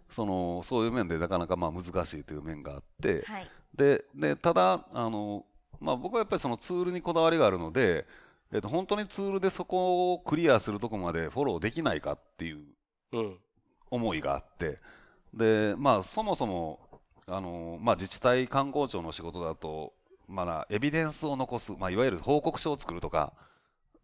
[0.09, 5.45] そのそういう面でなかなかまあ難しいという面があって、はい、ででただあの、
[5.81, 8.07] まあ、僕はやっぱりそのツールにこだわりがあるので、
[8.53, 12.59] えっと、本当にツールでそこをクリアするとこまでフォローできないかっていう
[13.90, 14.79] 思いがあって、
[15.33, 16.81] でまあ、そもそも
[17.27, 19.93] あの、まあ、自治体観光庁の仕事だと
[20.27, 23.33] まだエビデンスを残す、まあ、いわゆる報告書を作るとか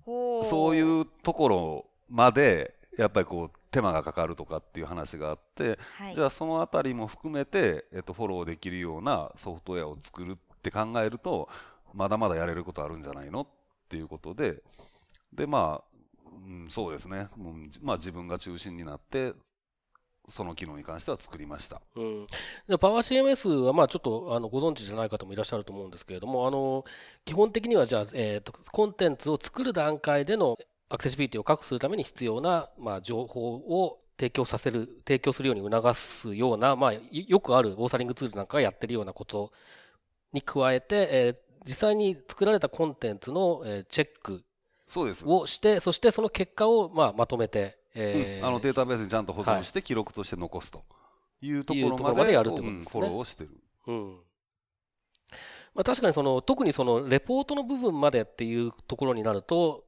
[0.05, 11.49] そういうところまでやっぱりこう手間がかかるとかっていう話があって、はい、じゃあそのあたりも含めて、えっと、フォローできるようなソフトウェアを作るって考えると
[11.95, 13.47] まだまだやれることあるんじゃないのっ
[13.89, 14.63] ていうことで
[15.33, 15.97] でまあ、
[16.47, 19.35] うん、そうですね、うん、まあ自分が中心になって
[20.29, 21.81] その機能に関しては作りました。
[21.95, 22.27] うん。
[22.69, 26.85] で、パワー CMS は、まあちょっと、あの、ご存知じゃない方もいらっしゃると思うんですけれども、あの、
[27.25, 39.53] 基本的には、じゃあ、えっ、ー、と、コンテンツを作る段階でのアクセシビリティを確保するために必要な、まあ、情報を提供させる、提供するように促すような、まあ、よくあるオーサリングツールなんかがやってるようなこと
[40.33, 44.45] に加えて、えー、実際に作られたコンテンツの、えー、チェック
[45.27, 50.85] をして、そしてその結果を、まあ、まとめて、えー、あのデータベースにちゃんと保存して記録として残すと。
[51.43, 53.51] いうところまで,、やるということですね、フォローをしてる。
[53.89, 54.17] うん。
[55.75, 59.85] まあ、確かにその特にそのレポートの部分までっていうところになると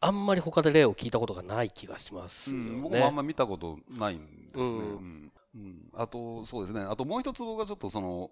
[0.00, 6.82] あんまり他で例を聞いたことがない気がしますよね、うん、僕もあんまり見たことないんですね、うん、うん、あとそうですね。
[6.82, 8.30] あともう一つ僕がちょっとその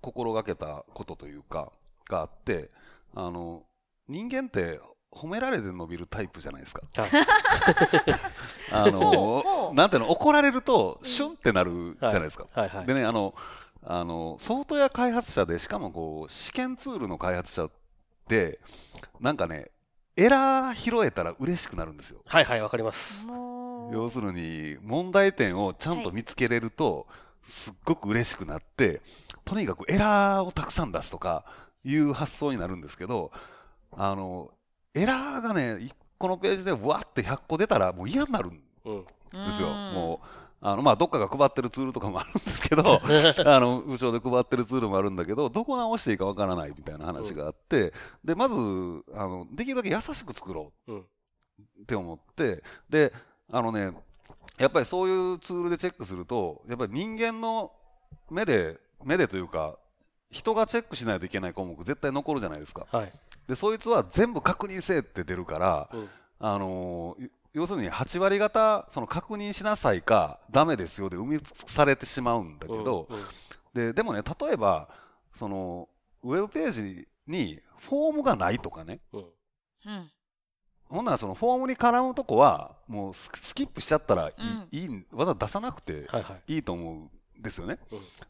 [0.00, 1.72] 心がけたことというか
[2.08, 2.70] があって
[3.14, 3.64] あの
[4.08, 4.78] 人間って
[5.10, 6.82] 褒められて伸びるタイプじゃないですか。
[8.70, 8.90] あ。
[8.90, 12.46] の、なんていうの、怒られると、シュンってなるじゃないですか。
[12.52, 12.68] はい。
[12.68, 13.34] はいはい、でね、あの、
[13.82, 17.70] あの、ソフトウェア開発者で、しかもこう、試験ツールの開発者っ
[18.28, 18.60] て、
[19.18, 19.70] なんかね、
[20.16, 22.22] エラー拾えたら嬉しくなるんですよ。
[22.24, 23.26] はいはい、わかります。
[23.92, 27.06] 要するに、問題点をちゃんと見つけれると、
[27.42, 29.02] すっごく嬉しくなって、
[29.44, 31.44] とにかくエラーをたくさん出すとか
[31.84, 33.30] いう発想になるんですけど、
[33.92, 34.50] あの、
[34.94, 39.68] エラーがね、1個のページでわって100個出たらもう嫌になるんですよ。
[39.68, 42.82] もうあのまあ、どっかが配ってるツールとかもあるんですけど
[43.44, 47.92] あの部長で配ってるツールもあるんだけどどこ直していいかわからないみたいな話があって、
[48.24, 48.54] でまず
[49.14, 53.12] あのできるだけ優しく作ろうって思ってで
[53.52, 53.92] あのね
[54.58, 57.72] やっぱりそういうツールでチェックするとやっぱり人間の
[58.30, 59.78] 目で目でというか
[60.30, 62.86] 人がチェックしないといけない項目絶対残るじゃないですか。
[62.90, 63.12] はい、
[63.48, 66.08] でそいつは全部確認せえって出るから、うん、
[66.40, 73.24] あのー、要するに8割方その確認しなさいかダメですよで生みされてしまうんだけど、うんうん、
[73.72, 74.90] ででもね例えば
[75.34, 75.88] その
[76.22, 80.10] ウェブページにフォームがないとかね、うん、
[80.84, 84.34] ほんならそのフォームに絡むとこはもうスキップしちゃったらい
[84.70, 86.06] い,、いいわざわざ出さなくて
[86.48, 86.62] いい。
[86.62, 86.94] と思う
[87.38, 87.78] んですよね。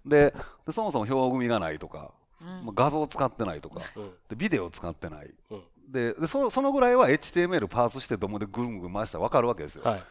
[0.04, 0.32] で
[0.70, 10.02] そもそも表組がないとかうん、画像を使ってないとか、うん、でビデオを使ってない、うん、ででそそのぐらいは HTML パースしてどもでぐるぐる回したら分かるわけですよ、はい、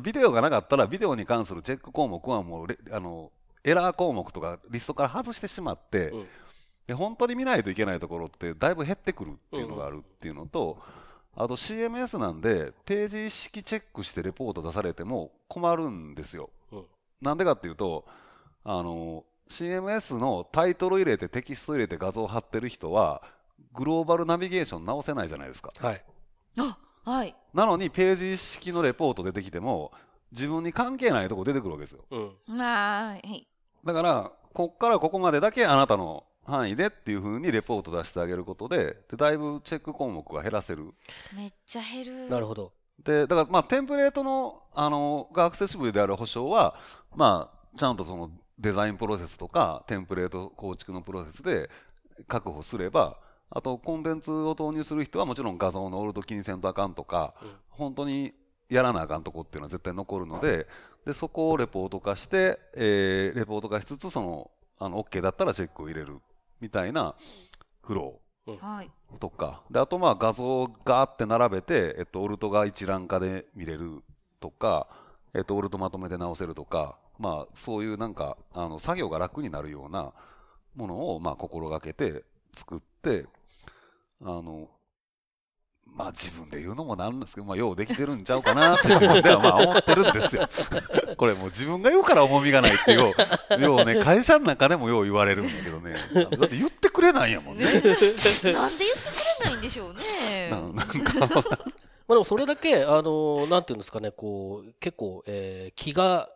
[0.00, 3.30] ビデオがなかったらビデオに関するチェック項目はもうあの
[3.64, 6.12] エラー項目とかリストから外してしまって、
[6.86, 10.78] で本当に見ないといけないところってだいぶ減ってくるっていうのがあるっていうのと、
[11.34, 16.50] あと CMS なんでページ式チェックしてレポート出されても困るんですよ。
[17.22, 18.04] なんでかっていうと
[18.64, 23.22] あの CMS のタイトル入れてテキスト入れて画像貼ってる人は
[23.72, 25.72] グローバルナビゲーション直せないじゃないですか。
[25.78, 26.04] はい。
[26.58, 27.34] あ、はい。
[27.52, 29.92] なのにページ式のレポート出てきても
[30.32, 32.04] 自分に関係ないとこ出てくるわけですよ。
[32.10, 32.58] うん。
[32.58, 33.46] はい。
[33.84, 40.92] だからこっからここまでだけあなたの範囲でっていうふうにレポート出してあげることででだいぶチェック項目が減らせる。
[41.34, 42.30] めっちゃ減る。
[42.30, 42.72] なるほど。
[43.02, 46.76] でだからまあテンプレートのあのがアクセシブルである保証は
[47.14, 51.68] まあちゃんとそのデザインプロセスとかテンプレート構築のプロセスで
[52.28, 53.18] 確保すれば
[53.50, 57.50] あとコンテンツを投入する人はもちろん画像のオルト気にせんとあかんとか、うん。
[57.68, 58.32] 本当に
[58.68, 60.66] やらなあかんとこっていうのは絶対残るので
[61.04, 66.18] でそこをレポート化して、えーレポート化しつつそのあの OK だったらチェックを入れる
[66.60, 67.14] みたいな
[67.82, 68.20] フロ
[68.60, 68.90] はい。
[69.14, 69.62] ーとか。
[69.70, 74.02] であとまあ画像をガーって並べて、えっと、オルトが一覧化で見れる
[74.40, 74.88] とか、
[75.34, 80.12] えっと、オルトまとめて直せるとか、まあ、そういうなんかあの作業が楽になるような
[80.74, 82.84] ものをまあ心がけて作って
[84.22, 84.68] あの
[85.86, 90.48] まあ自分で言うのもなんですけど、まあ、ようできてるんちゃうかなって 自分ではまあ思ってるんですよ。
[91.16, 93.14] これもう自分が言うから重みがないってよ
[93.50, 95.96] う、 ようね、会社の中でもよう言われるんだけどね。
[96.14, 97.64] だって言ってくれないんやもんね。
[97.64, 100.50] なんで言ってくれないんでしょうね。
[100.50, 106.28] ななんか、まあでもそれだけ、あの、なんていうんですかね、こう、結構、えー気が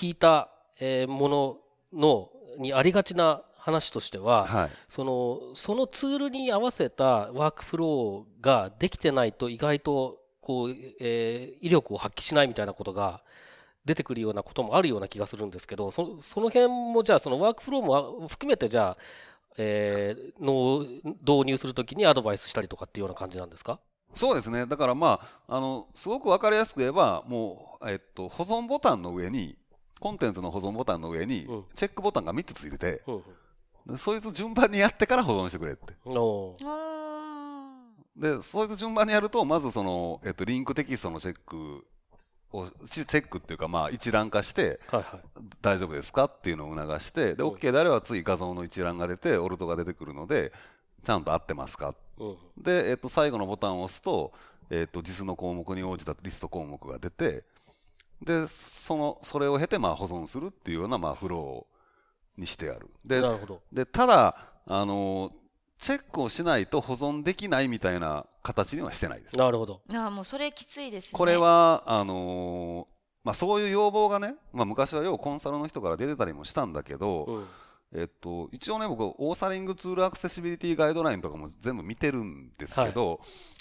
[0.00, 1.58] 利いた、えーもの
[1.92, 4.70] の、にありがちな話としては、はい。
[4.88, 13.22] その、そのツールに合わせたワークフローができてないと意外と、こう、えー威力を発揮しないみたいなことが
[13.86, 17.82] 出てくるようなこともあるような気がするんですけど、そその辺もじゃあそのワークフロー
[18.20, 18.96] も含めてじゃあ、
[19.56, 20.84] えーの
[21.26, 23.80] 導入するときにアドバイスしたりとかっていうような感じなんですか？
[24.12, 24.66] そうですね。
[24.66, 29.56] だからまあ、あの、すごくわかりやすく言えば、もう、えっと、保存ボタンの上に、
[29.98, 33.24] コンテンツの保存ボタンの上にうん、チェックボタンが3つついてて、うんで
[33.98, 35.94] そいつ順番にやってから保存してくれって。
[38.16, 41.84] で、そいつ順番にやると、まずその、えっと、リンクテキストのチェック
[42.52, 45.20] を、チチェックっていうか、まあ、一覧化して、はいはい。
[45.60, 47.48] 大丈夫ですかっていうのを促して、で、うん。
[47.50, 50.52] OK であれば次画像の一覧が出て、オルトが出てくるので、
[51.02, 52.36] ちゃんと合ってますかうん。
[52.56, 54.32] で、えっと、最後のボタンを押すと、
[54.70, 57.44] えっと、実の項目に応じたリスト項目が出て、
[58.22, 61.73] で、その、それを経て、まあ、保存するっていうような、まあ、フロー
[62.36, 62.90] にしてある。
[63.04, 63.62] でな、るほど。
[63.72, 65.32] で、ただ、あの、
[65.78, 69.36] チェックをしないと保存できないみたいな形にはしてないです。
[69.36, 69.82] なるほど。
[69.88, 71.18] ーあー、もうそれきついですね。
[71.18, 72.88] これは、あの
[73.22, 77.46] まあ、そういう要望がね、まあ、昔はようコンサルの人から出てたりもしたんだけど、うん。
[77.94, 83.20] えっと、一応ね、僕、オーサリングツールアクセシビリティガイドラインとかも全部見てるんですけど、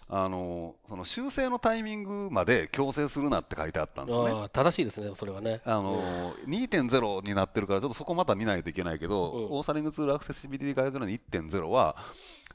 [0.10, 4.50] あのその修正のタイミングまで強制するなって書いてあったんですね。
[4.52, 5.62] 正しいですね、それはね。
[5.66, 11.96] あの2.0になってるから、ちょっとそこまた見ないといけないけど、うんオーサリングツールアクセシビリティガイドライン1.0は、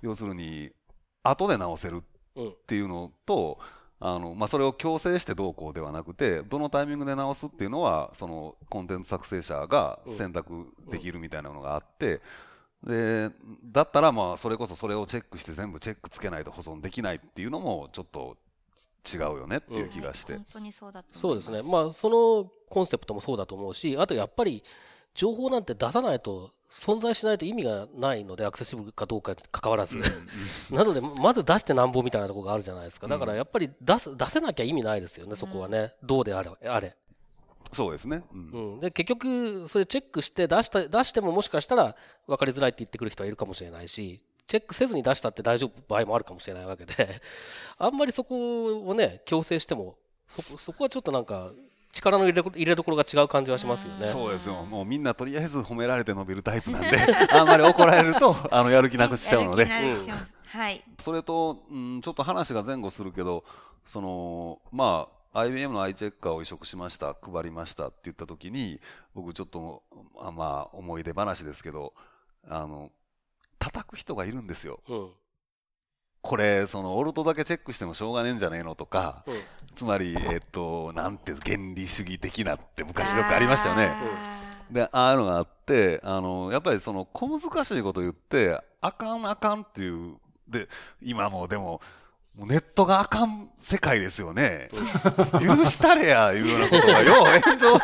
[0.02, 0.70] 要するに、
[1.22, 2.02] 後で直せる
[2.36, 2.48] うん。
[2.48, 3.58] っていうのと、
[4.00, 12.20] あのまあ、それを強制してどうこうではなくて、どのタイミングで直すっていうのは、そのコンテンツ作成者が選択できるみたいなのがあって、
[12.84, 13.30] で
[13.64, 18.36] だったら、まあ、それこそそれをチェックして全部チェックつけないと保存できないっていうのも、ちょっと
[19.12, 20.34] 違うよねっていう気がして。
[20.34, 21.46] 本当にそうだと思います。
[21.46, 21.70] そうですね。
[21.70, 24.62] まあ、そのコンセプトもそうだと思うし、あとやっぱり、
[25.18, 29.98] 情報なんて出さないと、存在しないと意味がないので、アクセシブルかどうかに関わらず。
[30.70, 33.08] なので、まず出してなんぼみたいなところがあるじゃないですか。
[33.08, 35.94] だからやっぱり出す、出せなきゃ意味ないですよね、そこはね。
[36.04, 36.50] どうであれ。
[36.62, 36.96] あれ。
[37.72, 38.80] そうですね、うんうん。
[38.80, 41.96] で、結局、それチェックして出した、出してももしかしたら
[42.28, 47.20] 分かりづらいって言ってくる人はいるかもしれないし、チェックせずに出したって大丈夫場合もあるかもしれないわけで、
[47.76, 49.96] あんまりそこをね、強制しても、
[50.28, 51.52] そこ、そこはちょっとなんか、
[51.92, 54.06] 力の入れ入れどころが違う感じはしますよね。
[54.06, 56.98] そうですよ、もうみんなとりあえず褒められて伸びるタイプなんで、
[57.32, 60.84] あんまり怒られると あのやる気なくしちゃうので、はい。
[60.98, 63.44] それと、うん、ちょっと話が前後するけど、
[63.86, 68.80] そのまあ、IBM のアイチェッカーを移植しました、配りましたって言ったときに、
[69.14, 69.82] 僕、ちょっと、
[70.18, 71.92] あまあ、思い出話ですけど、
[72.48, 72.90] あの
[73.58, 74.80] 叩く人がいるんですよ。
[74.88, 75.10] うん。
[76.22, 79.34] これ、そのオルトだけチェックしてもしょうがねえんじゃねえのとか、うん。
[79.74, 83.92] つまり、えっと、なんて原理主義的なって昔よくありましたよね。
[84.70, 90.16] で、ああいうのがあって、あの、やっぱりその小難しいこと言って、あかんあかんっていう、
[90.48, 90.68] で、
[91.00, 91.80] 今もうでも、
[92.36, 94.68] もうネットがあかん世界ですよね。
[95.40, 97.78] 許したれや、いうようなことがよう炎上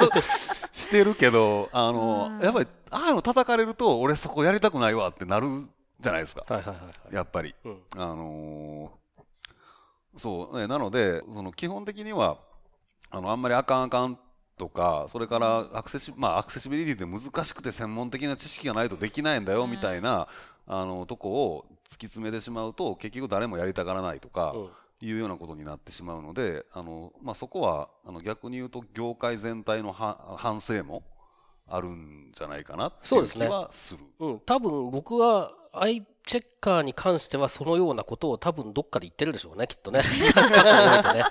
[0.72, 5.66] してるけど、あの、やっぱり、ああいうの叩かれると、俺そこやりたくないわってなる
[6.05, 6.44] じゃないですか。
[6.46, 7.14] はいはいはいはい。
[7.14, 7.55] やっぱり。
[7.64, 7.82] うん。
[7.96, 9.05] あのー
[10.16, 12.38] そう、ね、なので、その基本的には、
[13.11, 14.16] あの、あんまりあかんあかん
[14.57, 20.28] とか、それからアクセシ、まあ、アクセシビリティって難しくて専門的な知識がないとできないんだよ、みたいな、
[20.68, 24.68] あの、とこを突き詰めてしまうと、結局誰もやりたがらないとか、うん
[25.00, 31.02] いうようなことになってしまうので、あの、まあ、そこは、あの、逆に言うと、業界全体のは反省も
[31.68, 34.05] あるんじゃないかなっていう気そうですねはする。
[34.20, 34.40] うん。
[34.40, 40.01] 多分僕は、アイチェッカーに関してはそのようなことを多分どっかで言ってるでしょうね、きっとね。
[41.14, 41.25] ね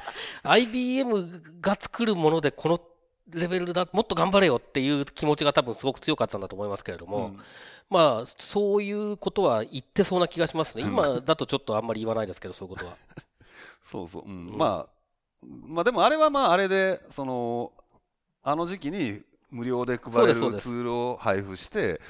[0.44, 2.80] IBM が作るものでこの
[3.30, 7.40] レベルだ、もっと頑張れよっていう気持ちが多分すごく強かったんだと思いますけれども、うん
[7.90, 10.84] まあ、そういうことは言ってそうな気がしますね。
[10.88, 12.98] 今だとちょっとあんまり言わないですけど、そういうことは。
[13.86, 17.72] そうそう、うんうんまあ、まあでもあれはまああれで、その、
[18.42, 19.22] あの時期に
[19.52, 22.02] 無料で配れるツールを配布して、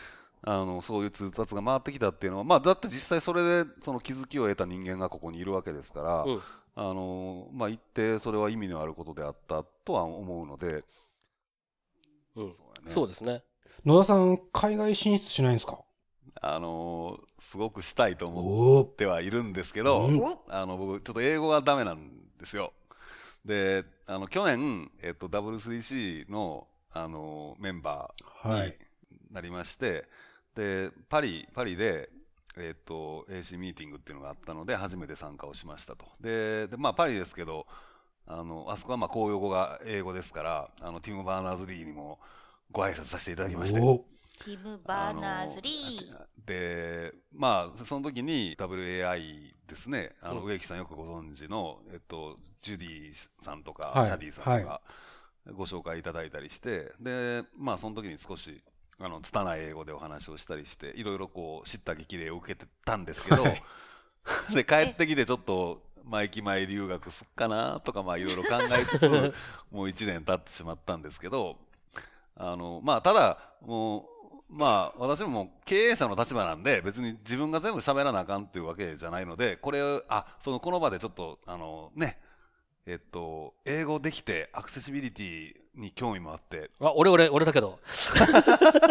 [0.45, 6.41] あのそういう通達が回ってきたっていうのは、まあ、だって実際それでその気づきを得た人間がここにいるわけですから、うん。
[6.75, 10.83] あのまあ、一定それは意味のあることであったとは思うので、うん。
[12.35, 12.91] そうやね。
[12.91, 13.43] そうですね。
[13.85, 15.79] 野田さん、海外進出しないんですか？
[16.41, 20.19] あのすごくしたいと思ってはいるんですけど、うん。
[20.19, 22.73] おあの僕ちょっと英語がダメなんですよ。
[23.45, 28.77] で、あの去年、えっと、W3C の、あのメンバーにはい。
[29.31, 30.07] なりまして、
[30.55, 32.09] で、パリ、パリで、
[32.57, 36.05] えっと、AC ミーティングっていうのがあったので、初めて参加をしましたと。
[36.21, 37.65] で、でまあ、パリですけど、
[38.25, 42.19] あの、あそこはまあ公用語が英語ですから、あの、ティム・バーナーズ・リーにも
[42.71, 44.05] ご挨拶させていただきまして、お
[44.43, 46.45] ティム・バーナーズ・リー。
[46.45, 50.45] で、まあ、その時に WAI ですね、あの、うん。
[50.45, 54.05] 植木さんよくご存知の、えっと、ジュディさんとか、はい。
[54.05, 54.81] シャディさんとか、は
[55.51, 58.61] ご紹介いただいたりして、で、まあ、その時に少し、
[58.99, 63.63] あの、拙い英語でお話をしたりして、いろいろこう、叱咤激励を受けてたんですけど、はい。
[64.53, 69.33] で、帰ってきてちょっと、駅前留学すっかなとか、まあ、いろいろ考えつつ、
[69.71, 71.57] もう1年経ってしまったんですけど、
[72.35, 74.03] あの、まあ、ただ、もう、
[74.49, 82.19] まあ、私ももう経営者の立場なんで、別に自分が全部喋らなあかんっていうわけじゃないので、これを、あ、その、この場でちょっと、あの、ね、
[82.85, 87.79] えっと、英語できて、アクセシビリティに興味もあって、あ、俺俺、俺だけど。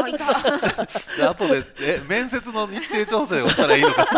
[0.02, 0.26] あ、いた。
[1.16, 4.06] で、後で、え、面接の日程調整をしたらいいのか。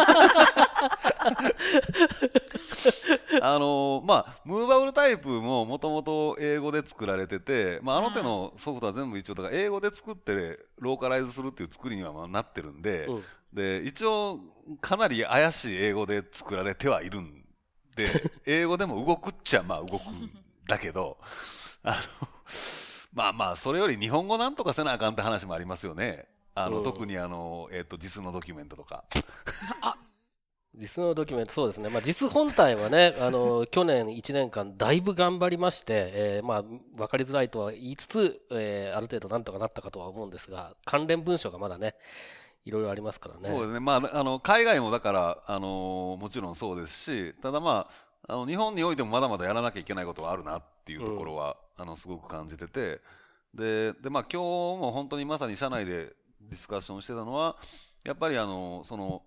[3.42, 14.40] あのまあ、ムーバブルタイプももともと英語で作られてて、まあ、あの手のソフトは全部一応、だから英語で作ってローカライズするっていう作りにはまあなってるんで、うんで、一応、
[14.80, 17.43] かなり怪しい英語で作られてはいるん
[17.96, 20.30] で、英語でも動くっちゃまあ動くん
[20.66, 21.18] だけど、
[21.82, 21.98] あの、
[23.12, 26.26] まあまあ、それより日本語なんとかせなあかんって話もありますよね。
[26.54, 29.04] あの、うん特にあの、えっ、と、実のドキュメントとか。
[30.76, 31.88] 実のドキュメント、そうですね。
[31.88, 41.94] まあ、実本体はね、あの、去年1年間だいぶ頑張りまして、えーまあ、わかりづらいとは言いつつ、えーある程度なんとかなったかとは思うんですが、関連文書がまだね、
[42.64, 43.48] いろいろありますからね。
[43.48, 43.80] そうですね。
[43.80, 47.88] まあ、あの、海外もだから、あのもちろんそうですし、ただま
[48.26, 53.00] あ、あの、日本においてもまだまだやらなきゃいけないことはあるなっていうところは、あの、すごく感じてて、
[53.52, 57.56] で、で、まあ、今日も本当にまさに社内でディスカッションしてたのは、
[58.04, 59.22] やっぱりあの、その、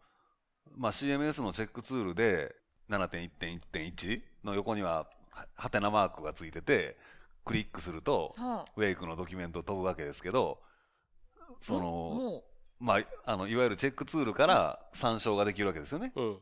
[0.75, 2.55] まあ、CMS のチェックツールで
[2.89, 6.97] 7.1.1.1の横には、ははてなマークがついてて、
[7.45, 10.59] クリックすると、はウェイクのドキュメントを飛ぶわけですけど、
[11.61, 12.43] その、も
[12.79, 16.11] まあ、あのいわゆるチェックツールから参照ができるわけですよね。
[16.15, 16.37] うん。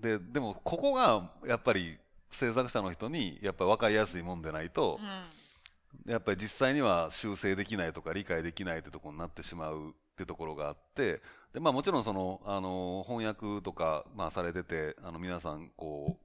[0.00, 1.98] ででもここがやっぱり
[2.30, 5.46] 制作者の人にやっぱり分かりやすいもんでないとう、うん
[6.04, 11.20] やっぱり実際には修正できないとか理解できないってところになってしまうってところがあって
[11.52, 16.18] で、まあ、もちろんそのあの翻訳とか、まあ、されててあの皆さんこ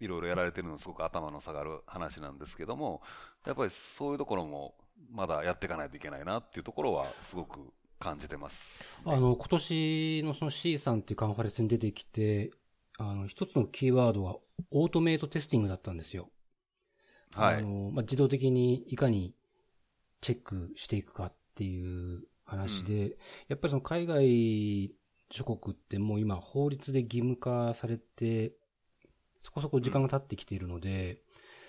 [0.00, 3.00] ういろいろやられてるのすごく頭の下がる話なんですけども
[3.46, 4.74] やっぱりそういうところも
[5.10, 7.60] まだやっていかないといけないなっていうところはすごく
[8.04, 9.00] 感じてます。
[9.06, 12.50] あの、今年のその C さんっていうカンファレンスに出てきて、
[12.98, 14.36] あの、一つのキーワードは
[14.70, 16.28] オートメイトテスティングだったんですよ。
[17.32, 19.34] はいあの、まあ、自動的にいかに
[20.20, 23.16] チェックしていくかっていう話で、
[23.48, 24.94] やっぱりその海外
[25.30, 28.52] 諸国ってもう今法律で義務化されて、
[29.38, 31.22] そこそこ時間が経ってきているので、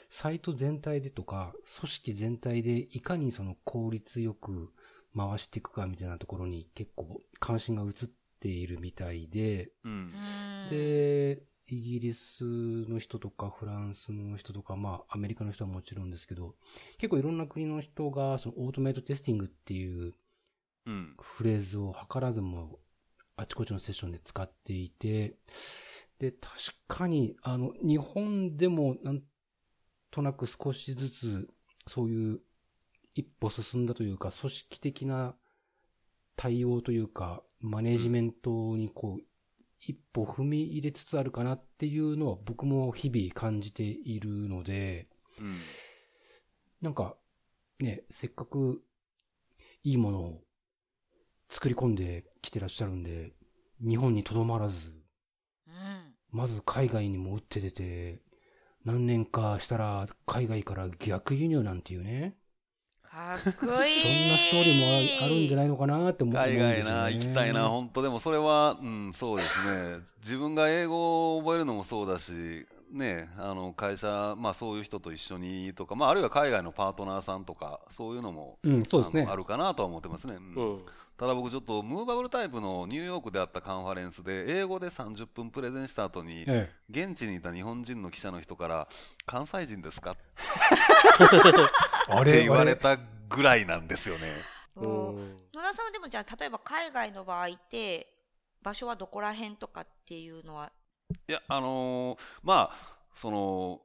[0.09, 4.71] サイト全体でとか、組織全体でいかにその効率よく
[5.15, 7.91] 回していくかみたいなところに結構関心が移っ
[8.39, 9.91] ているみたいで、うん。
[9.91, 10.69] うん。
[10.69, 16.55] で、イギリスの人とかフランスの人とか、まあアメリカの人はもちろんですけど、
[16.97, 20.13] 結構いろんな国の人がそのオートメイトテスティングっていう
[20.85, 21.15] うん。
[21.19, 22.79] フレーズを図らずも
[23.37, 25.37] あちこちのセッションで使っていて、
[26.19, 26.49] で、確
[26.87, 29.21] かにあの日本でもなん
[30.11, 31.49] となく少しずつ
[31.87, 32.39] そういう
[33.15, 35.35] 一歩進んだというか組織的な
[36.35, 39.23] 対応というかマネジメントにこう
[39.79, 45.07] 一歩踏み入れつつあるかなっていうのは僕も日々感じているので、
[45.39, 45.47] うん
[46.81, 47.15] なんか、
[47.79, 48.83] ね、せっかく
[49.83, 50.41] いいものを
[51.49, 53.31] 作り込んできてらっしゃるんで、
[53.79, 54.91] 日本にとどまらず、
[55.67, 58.21] うんまず海外にも打って出て、
[58.83, 62.35] 何年かしたら海外から逆輸入なんていうね。
[63.15, 64.01] かっこいい。
[64.01, 67.01] そんなストーリーもああるんじゃないのかなって思うん海ですよ、外ね。
[67.01, 79.23] な行きたいな本当でもそれはうんそうですね自分が英語を覚えるのもそうだしねあの会社まあそういう人と一緒にとかまああるいは海外のパートナーさんとかそういうのもうん、そうですね。
[79.23, 79.35] あのあ。
[79.35, 80.53] るかなとは思ってますね、うん。
[80.55, 80.85] うん。
[81.17, 88.87] ただ僕ちょっとムーバブルタイプのニューヨークであったカンファレンスで英語で30分プレゼンした後にえ現地にいた日本人の記者の人から
[89.25, 90.11] 関西人ですか？
[90.15, 90.15] っ
[92.25, 92.75] て言われ。
[92.75, 92.97] た
[93.29, 94.33] ぐらいなんですよね。
[94.75, 98.13] 野田さんはでもじゃあ例えば海外の場合って
[98.61, 100.71] 場所はどこら辺とかっていうのは
[101.13, 103.81] いや、あのーまあ、その、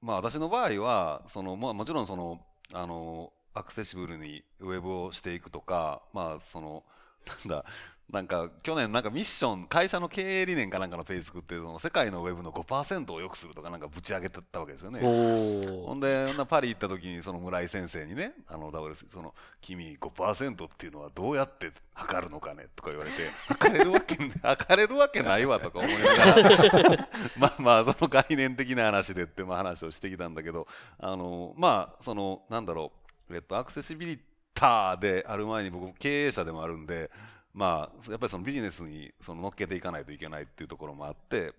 [0.00, 2.40] まあ私の場合は、その、まあもちろんその、
[2.72, 6.84] あのーアクセシブルにウェブをしていくとか、まあその、
[7.26, 7.64] なんだ、
[8.10, 15.00] なんか去年なんかミッション、会社の経営理念かなんかのページ作って、その世界のウェブの5%を良くするとかなんかぶち上げてたわけですよね。
[15.00, 30.68] ほおんで、なパリ行った時に、その村井先生にね、あの、WS、その、君5%っていうのはどうやって測るのかねとか言われて、測れるわけ、 測れるわけないわとか思いながら、 まあまあ、その概念的な話でって、まあ話をしてきたんだけど、
[31.00, 32.92] あの、まあ、その、なんだろ
[33.28, 34.20] う、えっと、アクセシビリ
[34.54, 37.10] ターである前に僕、経営者でもあるんで、
[37.56, 41.54] まあ、やっぱりそのビジネスにその乗っけていかないといけないっていうところもあって、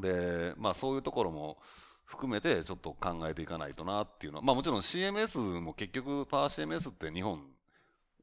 [0.00, 1.58] で、まあそういうところも
[2.04, 7.42] 含めてちょっと考えていかないとなっていうのは、まあもちろん CMS も結局パワー CMS って日本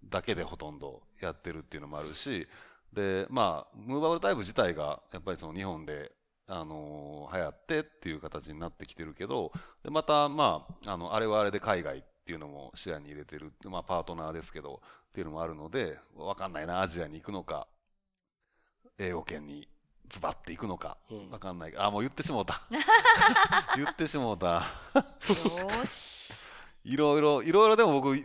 [0.09, 2.47] だけでほとんどやってるっていうのもあるし、
[2.93, 6.11] で、まあ、ムーバブルタイプ自体がやっぱりその日本で、
[6.47, 9.51] あの流行ってっていう形になってきてるけど、
[9.83, 17.67] で、また、まあ、あの、あれはあれで海外っていうのも視野に入れてる、まあパートナーですけど、っていうのもあるので、わかんないな、アジアに行くのか、
[18.97, 19.67] 英語圏に
[20.07, 21.73] ズバっていくのかうん、わかんない。
[21.77, 22.61] あ、もう言ってしもうた。
[23.75, 24.45] 言ってしもうた。
[24.47, 26.33] よーし。
[26.85, 28.15] いろいろ、いろいろでも僕、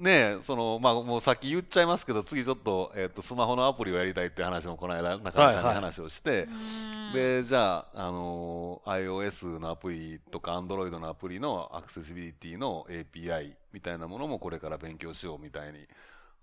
[0.00, 5.74] ねその、まあ、もうさっき言っちゃいますけど、次ちょっと、えっ、と、スマホのアプリをやりたいっていう話もこの間、中根さんにはいはい。
[5.74, 7.12] 話をして、うん。
[7.12, 15.86] で、じゃあ、あのー iOS のアプリとか Android のアプリのアクセシビリティの API みたいなものもこれから勉強しようみたいに、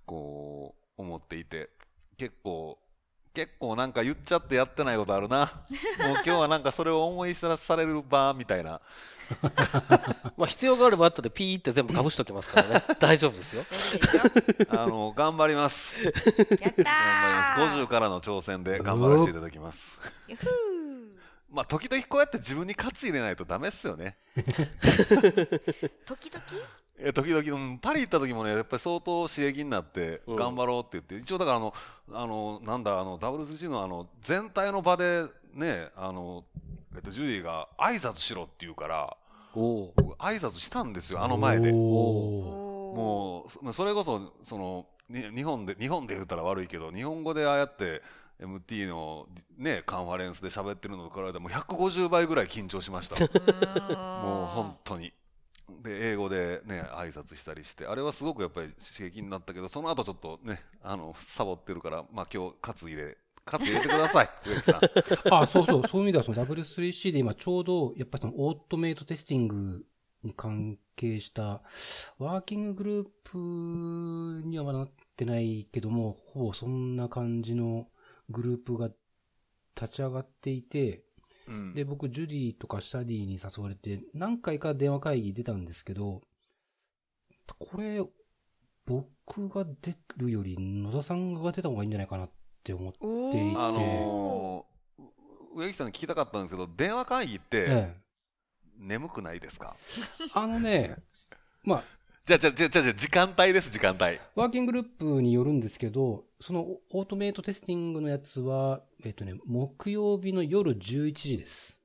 [0.06, 1.70] こう、思っていて、
[2.18, 2.78] 結構、
[3.34, 5.52] 結構なんか言っちゃってやってないことあるな。
[6.06, 8.82] もう今日はなんかそれを思い知らされる場みたいな。
[10.36, 12.84] まあ必要があれば後でピーって全部かぶしておきますからね。
[13.00, 13.64] 大丈夫ですよ。
[14.70, 15.96] あの、頑張ります。
[16.04, 17.76] やったー頑張ります。
[17.78, 20.00] 50からの挑戦で頑張らせていただきます。
[20.28, 20.50] ゆふー
[21.52, 24.18] まあ、時々こうやって自分に喝入れないとダメっすよね。
[26.06, 26.79] 時々？
[27.02, 31.74] え時々、うんパリ行った時もね、やっぱり相当刺激になって、うん頑張ろうって言って、一応だからあの、
[32.12, 36.44] あの、なんだ、あの、WCG のあの、全体の場でね、あの、
[36.96, 39.16] えっと、ジュディが挨拶しろって言うから。
[39.54, 41.72] 僕挨拶したんですよ、あの前で。
[41.72, 41.78] も
[42.96, 48.02] もうそ、それこそ、その、に日本で、日本で言ったら悪いけど、日本語でああやって、
[48.40, 49.28] MT の
[49.58, 53.16] ね、カンファレンスで喋ってるのと比べても150倍ぐらい緊張しました。
[54.24, 55.12] もう本当に。
[55.84, 65.34] で、英語でね、挨拶したりして、あれはすごくやっぱり刺激になったけど、その後ちょっとね、あの、サボってるから、まあ今日、カツ入れ、カツ入れてください、 植木さん。
[65.34, 69.86] あ、そうそう、そういう意味ではその W3C で今ちょうど、やっぱりそのオートメイトテスティング
[70.24, 71.62] に関係した、
[72.18, 77.88] ワーキンググループにはまだなってないけども、ほぼそんな感じの
[78.30, 78.92] グループが
[79.80, 81.04] 立ち上がっていて、
[81.50, 81.74] うん。
[81.74, 86.22] で、僕、ジュディとかシャディに誘われて、何回か電話会議出たんですけど、
[87.58, 88.02] これ、
[88.86, 92.32] 僕が出るより野田さんが出た方がいいんじゃないかなっ
[92.64, 95.04] て思っておいて、あのー、
[95.56, 97.98] 植木さんに聞きたかったんですけど、電話会議ってええ、
[98.78, 99.76] 眠くないですか？
[100.34, 100.96] あのね、
[101.64, 101.84] まあ、
[102.26, 104.20] じゃあ、じゃあ、じゃあ、じゃあ時間帯です、時間帯。
[104.36, 106.62] ワーキンググループによるんですけど、その
[106.92, 111.82] オートメイトテスティングのやつは、えっ、とね、木曜日の夜11時です。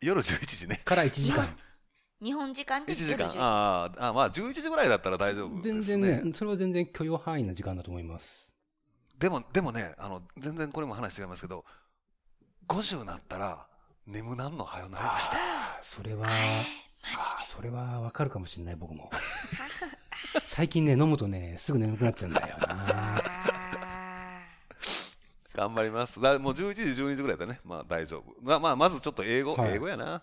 [0.00, 0.80] 夜11時ね。
[0.84, 1.44] から1時間。
[2.22, 3.32] 日本時間で1時間夜。
[3.32, 6.08] 10あーあ、まあ11時ぐらいだったら大丈夫です全ね。
[6.08, 8.52] 然ね、それは全然許容範囲な時間だと思います。
[9.18, 11.64] でも、でもね、あの、全然これも話違いますけど、
[12.68, 13.66] 50になったら、
[14.06, 15.38] 眠なんの早なりました。
[15.82, 16.28] それは、
[17.02, 19.10] あそれはわかるかもしれない、僕も。
[20.46, 22.66] 最近ね、飲むとね、すぐ眠くなっちゃうんだよな。
[22.68, 23.22] あ
[25.54, 26.20] 頑張ります。
[26.20, 27.60] だもう11時、12時ぐらいだね。
[27.64, 28.34] まあ大丈夫。
[28.40, 30.18] まあ、まあ、まずちょっと英語、はい英語やな。
[30.18, 30.22] ー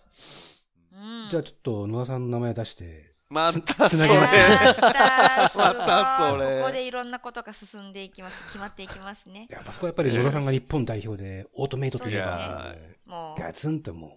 [1.24, 3.98] うんじゃあちょっと野田さんの名前出して、またそれ。
[3.98, 8.38] つなげまたーすごいまたそれここでいろんなことが進んでいきます。
[8.46, 9.46] 決まっていきますね。
[9.50, 12.74] やっぱそこはやっぱり野田さんが日本代表で、オートメイトといえいばや、
[13.06, 14.10] もう、ガツンともう、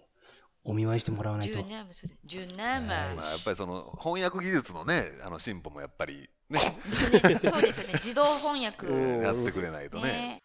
[0.64, 1.58] お見舞いしてもらわないと。
[1.58, 1.66] 10。
[1.66, 3.14] 年もそれ10年も、はい。
[3.16, 6.60] まあ、やっぱりその翻訳技術のねあの進歩もやっぱりね。
[7.50, 7.94] そうですよね。
[7.94, 8.86] 自動翻訳。
[8.86, 9.22] うん。
[9.22, 10.02] やってくれないとね。
[10.04, 10.42] ね。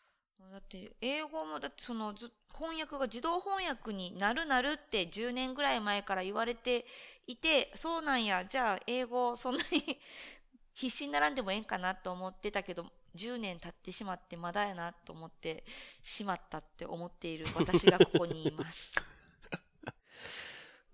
[0.51, 6.87] だって英語もだってそのず翻訳が自動翻訳になるなるって10年ぐらい前から言われて
[7.27, 8.43] いてそうなんや。
[8.45, 9.99] じゃあ英語そんなに
[10.73, 15.63] 必死にならんでもええんかなと思ってたけど10年経ってしまってまだやなと思って
[16.01, 19.16] しまったって思っている私がここにいます。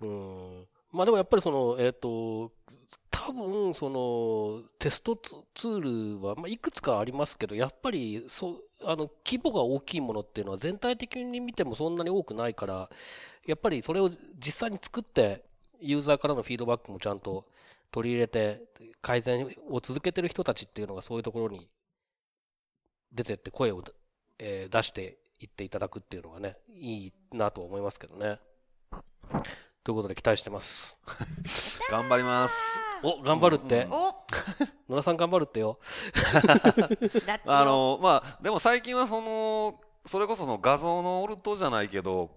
[0.04, 0.68] うん。
[0.91, 2.51] まあでもやっぱりその、えっ、と、
[3.10, 5.16] 多分そのテスト
[5.54, 12.89] ツールは、まあ、いくつかありますけど、やっぱりそあの規模が大きいものっていうのは全体的に見てもそんなに多くないから、
[13.45, 14.10] やっぱりそれを
[14.43, 15.45] 実際に作って、
[15.80, 17.45] ユーザーからのフィードバックもちゃんと
[17.91, 18.62] 取り入れて、
[19.01, 21.70] 改善を続けてる人たちっていうのがそういうところに
[23.14, 23.84] 出てって声を、
[24.39, 28.39] えー出していっていただくっていうのがね、いいなと思いますけどね。
[29.84, 30.98] ということで期待してます。
[31.92, 32.54] 頑張ります
[33.04, 33.86] お、頑張るって？
[33.92, 34.16] お
[34.90, 35.78] 野田さん頑張るってよ。
[37.46, 42.30] あのまあでも最近はそのそれこその画像のオルトじゃないけど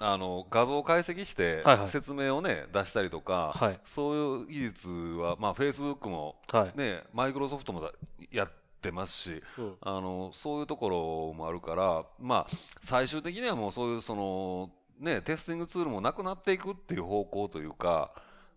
[0.00, 6.78] あの画像を解析してはいはい説明をね出したりとか、はいそういう技術はまあフェイスブックもはい。
[6.78, 7.90] ねマイクロソフトもだ
[8.30, 9.76] やってますしうん。
[9.80, 14.70] あのそういうところもあるからまあ最終的にはもうそういうその
[15.04, 18.10] ねテスティングツールもなくなっていくっていう方向というか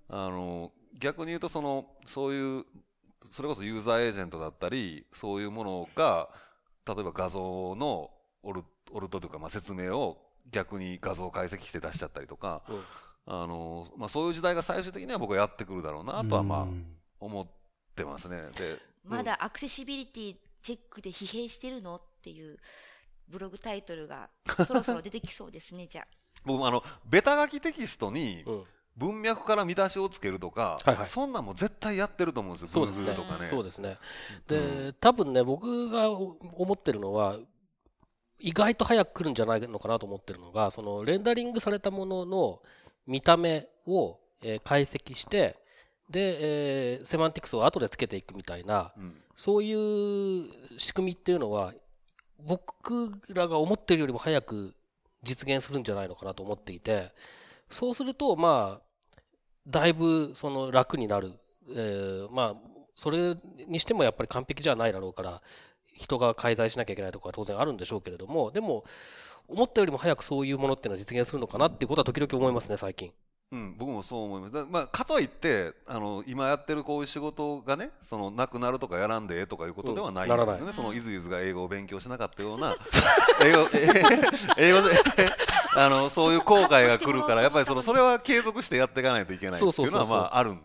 [0.10, 2.66] あの逆に言うとそのそういう
[3.32, 6.30] それこそユーザーエージェントだったりそういうものが
[6.88, 8.10] 例えば画像の
[8.41, 10.18] オルオルトというかまあ説明を
[10.50, 12.82] 逆に画像解析して出しちゃったりとかうん
[13.26, 16.86] あの、まあ、そういう時代が最終的には僕はやってくるだろうなとはまあうん
[17.20, 17.48] 思っ
[17.95, 18.38] てますね。
[18.58, 21.95] でまだアクセシビリティチェックで疲弊してるの？
[21.95, 22.58] っていう
[23.28, 24.30] ブログタイトルが
[24.66, 26.08] そろそろ出てきそうですね、じゃあ。
[26.48, 28.64] 僕もあのベタ書きテキストにうん。
[28.98, 33.48] 文脈から見出しをつけるとか、はいはいそんなんも絶対やってると思うんですよ、そうですねね。
[33.48, 33.98] そうですね。
[34.48, 37.38] うで、多分ね、僕が思ってるのは、
[38.39, 42.60] 意外と早く来るんじゃないのかなと思ってるのが、そのレンダリングされたものの
[43.06, 45.60] 見た目を、えー解析して、
[46.10, 51.76] で、えーセマンティクスを後でつけていくみたいな、うんそういう仕組みっていうのは、
[52.39, 54.74] 僕らが思ってるよりも早く
[55.24, 57.11] 実現するんじゃないのかなと思っていて、
[57.70, 59.20] そうすると、まあ、
[59.68, 61.34] だいぶその楽になる。
[61.70, 62.55] えーまあ、
[62.95, 63.36] それ
[63.68, 65.41] にしてもやっぱり完璧じゃないだろうから、
[65.93, 68.86] 人が介在しなきゃいけないとこは当然あるんでしょうけれども、でも、
[69.47, 73.11] 思ったよりも早くそういうものっていうのは実現するのかなっていうことは時々思いますね、最近。
[73.50, 74.54] うん、僕もそう思います。
[74.54, 80.74] だまあ、かといってあの今やってるこういう仕事がねそのなくなるとかやらんでええとかいうことではないんですよね、うんならない。
[80.74, 82.76] そのいずいずが英語を勉強しなかったような
[83.41, 83.88] 英語え
[84.58, 84.89] 英語で
[85.76, 90.60] あのそういう後悔が来るからやっぱりそのそれは継続してやっていかないといけないっていうのはまああるん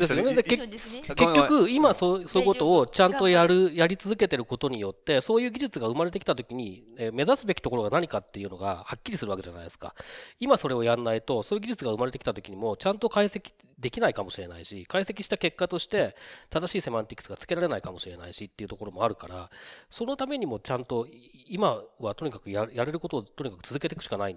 [0.00, 9.94] ですよね結局、今そう、そういうことをちゃんとやる、やり続けてることによって、そういう技術が生まれてきたときに、えー目指すべきところが何かっていうのがはっきりするわけじゃないですか。
[10.38, 16.16] 今それをやんないと、そういう技術が生まれてきたときにも、ちゃんと解析できないかもしれないし、解析した結果として、
[16.50, 19.50] 正しいセマンティクスがつけられないかもしれないしっていうところもあるから、
[19.90, 24.36] そのためにもちゃんと、い今はとにかくややれることをとにかく続けていくしかない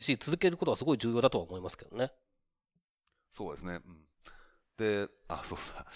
[0.00, 2.12] し、続けることがすごい重要だとは思いますけどね。
[3.30, 3.80] そうですね。
[3.86, 4.05] うん
[4.78, 5.86] で、あ、そうだ。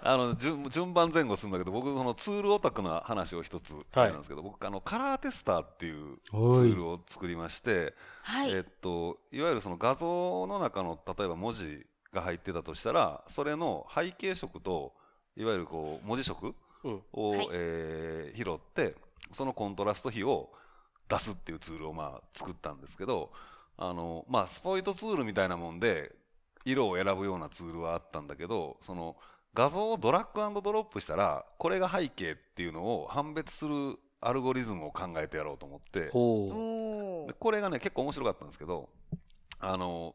[0.00, 8.52] あの、順順番前後するんだけど、僕、そのツールオタクの話を一つ、なんですけど、僕、あの、カラーテスターっていうツールを作りまして、はい。
[8.52, 14.92] えっと、いわゆるその画像の中の、例えば文字が入ってたとしたら、それの背景色と、
[15.36, 17.02] いわゆるこう、文字色うん。
[17.12, 18.94] を、はいえー拾って、
[19.32, 20.50] そのコントラスト比を
[21.08, 23.32] 出すっていうツールをまあ作ったんですけど、
[23.76, 26.12] あの、まあ、スポイトツールみたいなもんで、
[26.70, 29.16] 色を選ぶようなツールはあったんだけど、その
[29.54, 36.10] 画像をドラッグドロップしたら、これが背景っていうのを判別するアルゴリズムを考えてやろうと思って、
[37.38, 38.88] これがね、結構面白かったんですけど、
[39.60, 40.14] あの、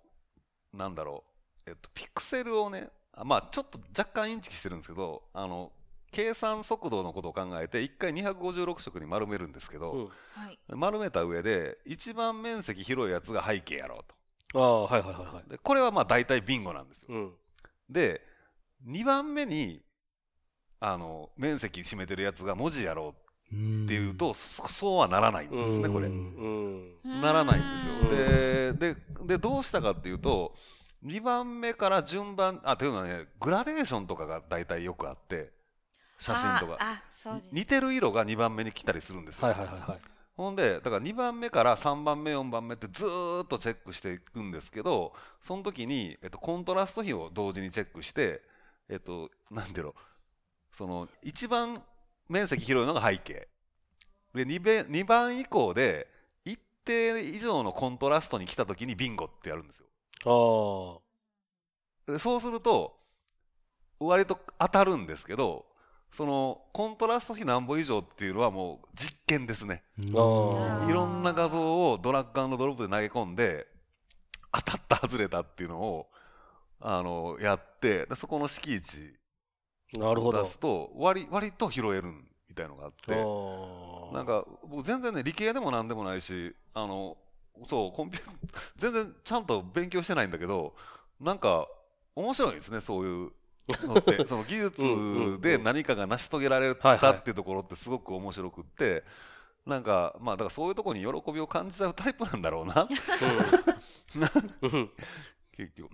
[0.73, 1.23] なんだろ
[1.65, 5.71] う、えっと、ピクセルをね、あまあ、ちょっと若干インチキしてるんですけど、あの、
[6.11, 10.11] 計算速度のことを考えて、1回256色に丸めるんですけど。
[10.67, 14.15] 丸めた上で、一番面積広いやつが背景やろうと。
[14.53, 15.49] ああ、はいはいはいはい。
[15.49, 17.09] で、これはまあ大体ビンゴなんですよ。
[17.11, 17.33] うん。
[17.89, 18.21] で、
[18.85, 19.81] 2番目に、
[20.79, 23.23] あの、面積占めてるやつが文字やろうっ
[23.53, 23.55] っ
[23.87, 26.11] ていうと、そそうはならないんですね、これう。
[26.11, 26.95] ん。
[27.03, 28.09] ならないんですようん。
[28.09, 28.95] で、で、
[29.25, 30.55] で、どうしたかっていうと、
[31.03, 35.51] 2番目から順番、あ、というのはね、グラデーションとかが大体よくあって、
[36.17, 36.77] 写真とか。
[36.79, 37.49] あ、あそうです。
[37.51, 39.47] 似てる色が2番目に来たりするんですよ。
[39.47, 40.01] はいはいはいはい。
[40.35, 48.41] ほんで、だから2番目から3番目、4番目ってずーっとチェックしていくんですけど、その時に、えっと、コントラスト比を同時にチェックして、
[48.89, 49.95] えっと、なんていうの、
[50.71, 51.83] その、一番
[52.27, 53.47] 面積広いのが背景。
[54.33, 56.07] で、2, べ2番以降で、
[56.45, 59.85] 一定以上のコントラストに来た時にビンゴってやるんですよ。
[60.25, 62.97] あでそうすると、
[63.99, 65.65] 割と当たるんですけど、
[66.13, 69.83] そのコントラスト比何歩以上っていうのはもう実験ですね。
[69.97, 73.65] いろんな画像をドラッグドロップで投げ込んで、
[74.51, 76.07] 当たった外れたっていうのを、
[76.79, 79.15] あの、やって、でそこの敷地
[80.27, 80.31] を。
[80.31, 82.11] 出すと、割、割と拾える
[82.47, 83.15] みたいのがあって。
[84.15, 87.17] なんか、僕全然ね、理系でも何でもないし、あの、
[87.67, 88.29] そう、コンピュー、
[88.77, 90.75] 全然ちゃんと勉強してないんだけど、
[91.19, 91.67] なんか、
[92.15, 93.31] 面白いですね、そういう
[93.83, 94.25] のって。
[94.27, 99.03] その技術で何かが成し遂げられたっていうところってすごく面白くって、
[99.65, 102.87] なんか、まあ、だからそういうところに喜びを感じちゃうタイプなんだろうな、
[104.61, 104.91] うん。
[105.55, 105.89] 結局。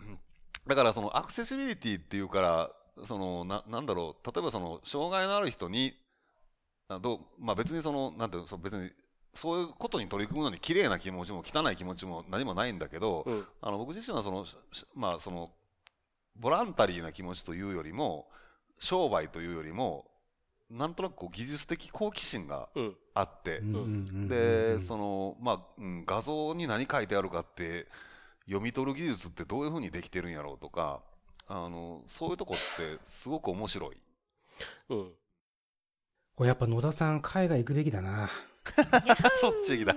[0.65, 2.71] だからそのアクセシビリティっていうから、
[3.05, 5.93] そのななんだろう、例えばその障害のある人に、
[6.87, 8.91] あどうまあ、別にその、なんていうの、別に
[9.33, 13.47] そういうことに取り組むのに綺麗な気持ちも汚い気持ちも何もないんだけど、うん。
[13.61, 14.55] あの僕自身はその、し
[14.95, 15.51] まあその、
[16.39, 18.27] ボランタリーな気持ちというよりも、
[18.79, 20.09] 商売というよりも、
[20.69, 22.95] なんとなくこう技術的好奇心がうん。
[23.13, 27.87] あって、うんで、その、まあ、うん、画像に何書いてあるかって、
[28.45, 31.01] 読み取る技術ってどういうふうにできてるんやろうとか、
[31.47, 33.97] あの、そういうとこってすごく面白い。
[34.89, 35.11] うん。
[36.35, 38.29] これやっぱ野田さん海外行くべきだな。
[39.41, 39.95] そっちだ。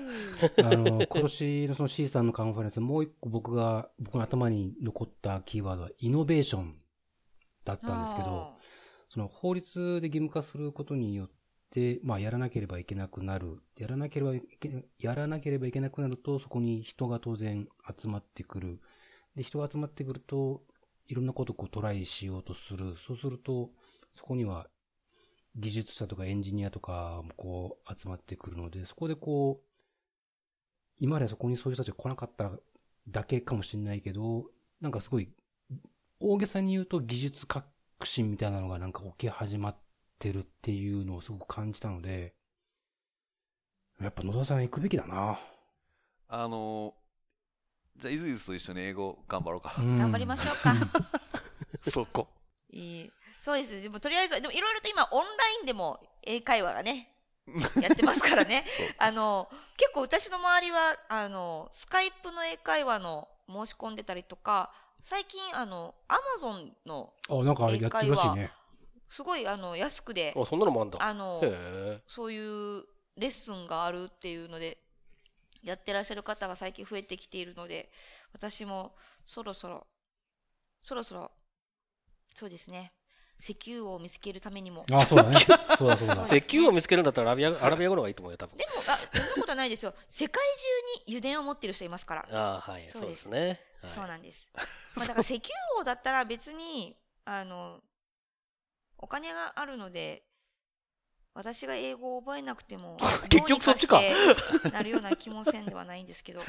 [0.59, 6.77] あの、今年のその C さんのカンファレンス、もう一個僕が、僕の頭に残ったキーワードはイノベーション
[7.65, 8.57] だったんですけど、
[9.09, 11.31] その法律で義務化することによっ
[11.71, 13.63] て、まあやらなければいけなくなる。
[13.77, 18.81] やらなければいけ、やらなければいけなくなると、そこに人が当然集まってくる。
[19.37, 20.63] で、人が集まってくると、
[21.09, 22.97] いろんなことをこうトライしようとする。
[22.97, 23.71] そうすると、
[24.13, 24.69] そこには
[25.57, 29.67] 技術者とかエンジニアとかもこう集まってくるので、そこでこう、
[30.99, 32.51] 今までそこにそういう人たちが来なかった
[33.09, 34.47] だけかもしれないけど、
[34.81, 35.29] なんかすごい、
[36.21, 37.67] 大げさに言うと技術革
[38.05, 39.77] 新みたいなのがなんか起き始まっ
[40.19, 42.35] てるっていうのをすごく感じたので、
[44.01, 45.39] やっぱ野田さん行くべきだな。
[46.29, 46.95] あの、
[47.99, 49.75] じゃあ、イズイズと一緒に英語頑張ろうか。
[49.77, 50.75] 頑頑張りましょうか。
[51.91, 52.29] そこ。
[52.71, 53.13] いい
[53.43, 53.83] そうです。
[53.83, 57.13] でもとりあえず、でもいろいろと今オンラインでも英会話がね、
[57.83, 58.65] やってますからね。
[58.99, 64.73] あの、結構私の周りは、あの、スカイプの英会話の申し込んでたりとか、
[65.03, 68.53] 最近、あの、アマゾンの、あ、なんかやってるらしいね。
[69.09, 71.03] すごい、あの、安くで、あ、そんなのもあんだ。
[71.03, 71.41] あの。
[72.07, 72.87] そういう
[73.17, 74.79] レッスンがあるっていうので、
[75.65, 77.91] やってらっしゃる方が最近増えてきているので、
[78.33, 79.89] 私もそろそろ、
[80.81, 81.33] そろそろ、
[82.37, 82.93] そうですね、
[83.43, 84.87] 石油を見つけるためにも。
[84.93, 85.41] あ、そうだね。
[85.77, 86.23] そうだそうだ。
[86.37, 88.65] 石油を見つけるんだったらアラビア、アラビア語の方がいいと思うよ、多分で。
[88.67, 89.93] も、あ、そんなことはないですよ。
[90.09, 90.41] 世界
[91.05, 92.29] 中に油田を持ってる人いますから。
[92.31, 92.89] ああ、はい。
[92.89, 93.61] そううですすね。
[93.83, 94.47] はいそうなんです。
[94.55, 97.81] まあ、だから石油王だったら別に、あの、
[98.97, 100.23] お金があるので、
[101.35, 102.97] 私が英語を覚えなくても、
[103.29, 104.01] 結局そっちか
[104.73, 106.43] なるような気もせんではないんですけど。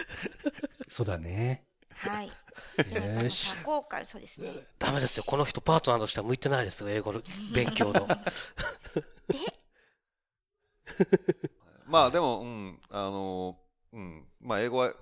[0.88, 1.65] そうだね。
[1.98, 2.30] はい。
[3.22, 4.50] よし多幸感、そうですね。
[4.78, 5.24] ダメですよ。
[5.26, 7.20] この人パートナーとしては向いてないですよ、英語の
[7.52, 8.08] 勉強の。
[11.86, 13.58] まあでも、うん、あの、
[13.92, 14.92] うん、まあ英語は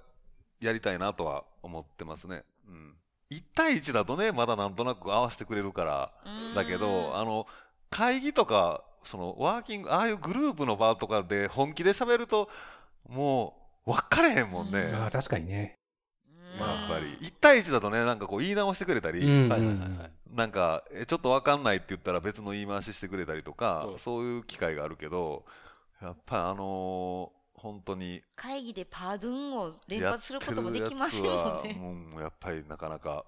[0.61, 2.45] やりたいなとは思ってますね。
[2.68, 2.97] うん。
[3.30, 6.12] 1対1だとね、まだなんとなく合わせてくれるから、
[6.55, 7.47] だけど、あの、
[7.90, 12.49] 会議とか、その、ワーキング、ああいうグループの場とかで本気で喋ると、
[13.09, 14.80] もう、分かれへんもんね。
[14.80, 15.76] うんあ確かにね。
[16.59, 17.16] まあやっぱり。
[17.26, 20.11] 1対1だとね、なんかこう言い直してくれたり、うんはいはいはいはい。
[20.34, 25.44] なんか、えちょっと分かんないって言ったら別の言い回ししてくれたりとか、うんそういう機会があるけど、
[26.02, 31.74] やっぱりあのー本当に、会議でパードゥンを連発するてこともできませんつはもんね。
[32.12, 33.24] もうやっぱりなかなか。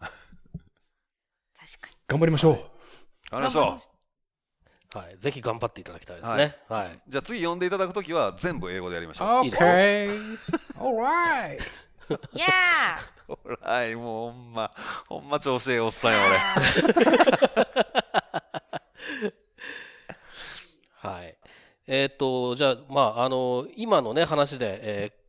[0.00, 1.96] 確かに。
[2.08, 2.56] 頑張りましょう。
[3.30, 3.78] ありましょ
[4.94, 4.98] う。
[4.98, 5.16] はい。
[5.20, 6.56] ぜひ頑張っていただきたいですね。
[6.68, 7.00] はい。
[7.08, 9.28] じゃあ次呼んでいただくときは全部英語でやりましょう。
[9.44, 10.18] Okay.
[10.76, 11.60] Alright.
[12.34, 12.46] いや
[13.26, 14.70] ほ ら、い、もうほんま、
[15.08, 16.38] ほんま調子ええおっさんや俺。
[20.94, 21.36] はい。
[21.86, 25.20] えっ、と、じゃあ、まあ、あの、今のね、話で、えー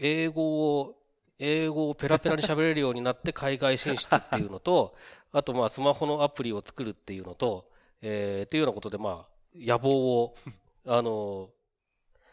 [0.00, 0.94] 英語を、
[1.40, 4.94] 英語をペラペラに喋れるようになって 海外進出っていうのと、
[5.32, 7.68] あと、まあ、スマホのアプリを作るっていうのと、
[8.00, 9.90] えーっていうようなことで、まあ、野望
[10.22, 10.34] を、
[10.86, 11.50] あの、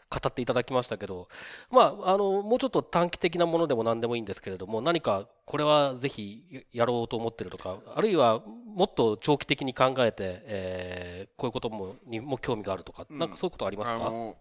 [0.08, 1.28] 語っていただきましたけど、
[1.70, 13.18] まあ、あの、もうちょっと短期的なものでも何でもいいんですけれども、何かこれはぜひやろうと思ってるとか、あるいはもっと長期的に考えて、えー、こういうこともにも興味があるとか、うん。
[13.18, 14.36] なんかそういうことありますか、あの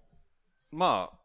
[0.71, 1.24] まあ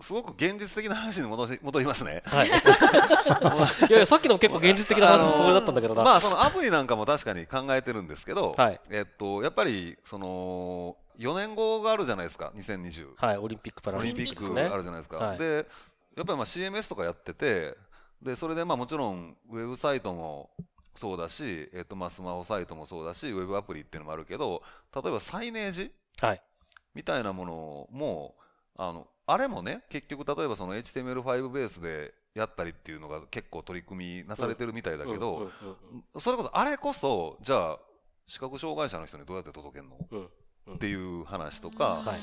[0.00, 2.22] すごく現実的な話に戻し戻りますね。
[2.26, 2.48] はい。
[3.88, 6.02] いやいや、さっきのも結構現実的な話のつもりだったんだけどな。
[6.02, 14.60] まあそのアプリなんかも確かに考えてるんですけど、はいえっとやっぱりその4年後があるじゃないですか2020はい、オリンピック・パラオリンピリンピック。
[14.60, 15.66] あるじゃないですか、はいで
[16.16, 17.76] やっぱりまあ CMS とかやってて
[18.22, 20.50] でそれでまあもちろんウェブサイトも
[20.94, 24.62] そうだし、えっとまあスマホサイトもそうだしウェブアプリっていうのもあるけど
[24.94, 26.42] 例えばサイネージはい。
[26.94, 28.36] みたいなものも
[28.76, 35.50] あのあれもね結局例えばその HTML5 ベースでやったりっていうのが結構取り組みなされてるみたいだけど、
[36.18, 37.78] それこそあれこそじゃあ
[38.26, 39.96] 視覚障害者の人にどうやって届けるの？
[40.10, 40.28] うん
[40.66, 40.74] うん。
[40.74, 42.18] っていう話とか、はい。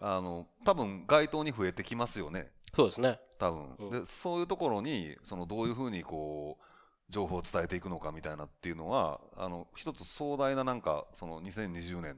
[0.00, 2.50] あの多分街頭に増えてきますよね。
[2.74, 3.18] そうですね。
[3.38, 3.90] 多分、うん。
[3.90, 6.64] でそういうところにそのどういうふうにこう
[7.08, 12.16] 情報を伝えていくのかみたいなっていうのはあの一つ壮大ななんかその2020年っ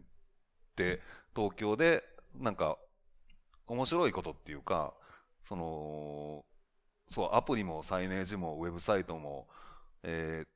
[0.74, 1.00] て
[1.34, 2.02] 東京で
[2.34, 2.78] なんか
[3.66, 4.94] 面白いことっていうか
[5.44, 6.44] その
[7.10, 9.46] そうアプリもサイネージもウェブサイトも、
[10.02, 10.48] えー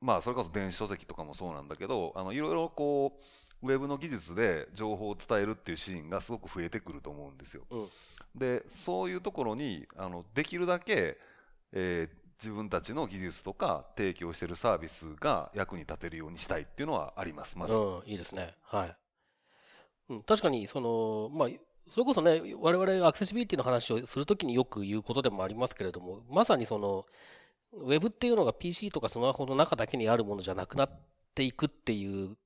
[0.00, 3.20] まあそれこそ電子書籍とかもそうなんだけどあのいろいろこ
[3.62, 7.62] うウェブの技術で情報を伝えるっていうシーンがすごく増えてくると思うんですよ。
[7.70, 7.88] うん
[8.34, 11.18] でそういうところにあのできるだけ、
[11.72, 17.74] えー自分たちの技術とか提供しているサービスが役に立てるようにしたいっていうのはありますまず。
[17.74, 18.54] うん、いいですね。
[18.62, 18.96] はい。
[20.10, 21.48] うん、確かに、その、まあ、
[21.88, 27.06] それこそね、我々アクセシビリティの話をするときによく言うことでもありますけれども、まさにその、
[27.72, 30.90] ウェブっていうのが PC とかスマホの中だけにあるものじゃなくなっ
[31.34, 32.36] ていくっていう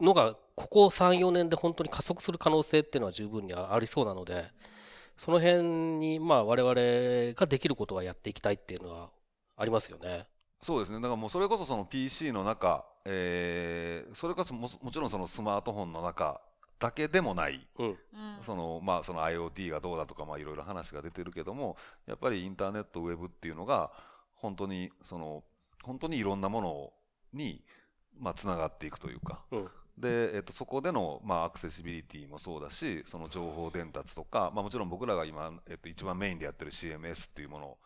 [0.00, 4.50] のが、ここ3、4年で本当に加速する可能性っていうのは十分にありそうなので、
[5.16, 5.62] その辺
[5.98, 9.10] に、まあ、我々ができることはやっていきたいっていうのは
[9.56, 10.26] ありますよね。
[10.62, 16.40] そうですねだからもうそれこそその PC の中、えーそれこそももちろんそのスマートフォンの中
[16.80, 17.86] だけでもないうん。
[17.86, 17.96] うん
[18.42, 21.76] そのまあその IoT がどうだとかまあいろいろ話が出てるけども
[22.06, 23.92] やっぱりインターネットウェブっていうのが
[24.34, 25.44] 本当にその
[25.82, 26.92] 本当にいろんなもの
[27.34, 27.62] に
[28.18, 29.68] まあつながっていくというかうん。
[29.98, 37.76] で、えっと、そこでの、まあ、アクセシビリティもそうだしその情報伝達とか、まあ、もちろん僕らが今、えっと、一番メインでやってる CMS っていうもの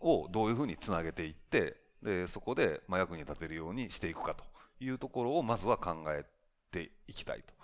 [0.00, 4.44] をどういうふうにつなげていってでそこで、まあ、役に立てるようにしていくかと
[4.80, 6.24] いうところをまずは考え
[6.70, 7.54] ていきたいと。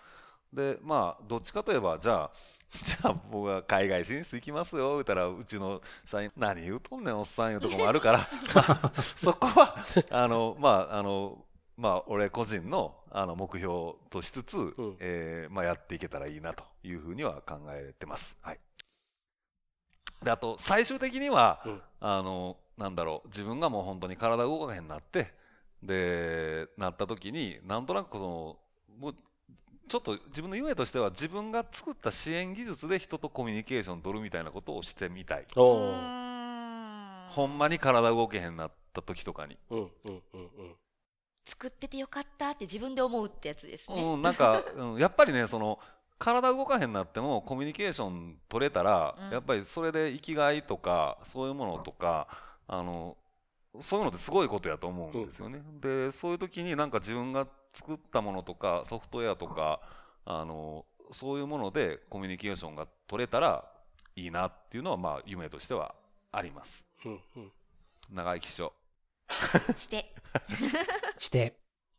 [0.53, 2.31] でまあどっちかといえばじゃあ
[2.71, 8.21] じゃあ僕が海外進出行きますよ言ったらうちの社員何言うとんねんおっさんいうとこもあるから。
[9.17, 9.77] そこは
[10.11, 11.45] あのまああの
[11.77, 14.97] まあ俺個人のあの目標としつつ、ん。
[15.01, 18.37] えーまあ、やっていけたらいいなというふうには考えてます。
[18.41, 18.61] はい、
[20.23, 21.83] であと最終的には、うん。
[22.01, 25.35] あのなんだろう自分がもう本当に体動かへんなって
[25.83, 29.17] でなった時になんとなくこのもう
[29.91, 35.47] ちょっと自分の夢としては自分が作った支援技術で人とコミュニケーション取るみたいなことをしてみたい。
[35.57, 39.59] ほんまに体動けへんなった時とかに。
[39.69, 40.77] うん、うん、うん、うん。
[41.45, 44.01] 作っててよかったって自分で思うってやつですね。
[44.01, 45.81] うん、なんか、うん、やっぱりねその
[46.21, 52.29] 体動かへんなってもコミュニケーション取れたら、うんやっぱりそれで生きがいとかそういうものとか
[52.69, 53.17] あの
[53.81, 55.63] そういうのってすごいことやと思うんですよね。
[55.81, 59.81] でそういう時になんか自分が作ったものとかソフトウェアとか
[60.25, 63.65] あのそういうものでコミュニケーションが取れたら
[64.17, 65.95] いいなっていうのはまあ夢としては
[66.33, 66.85] あります。
[67.05, 67.53] うん、うん。
[68.13, 68.73] 長生きしよ
[69.77, 70.15] して。
[71.17, 71.55] して、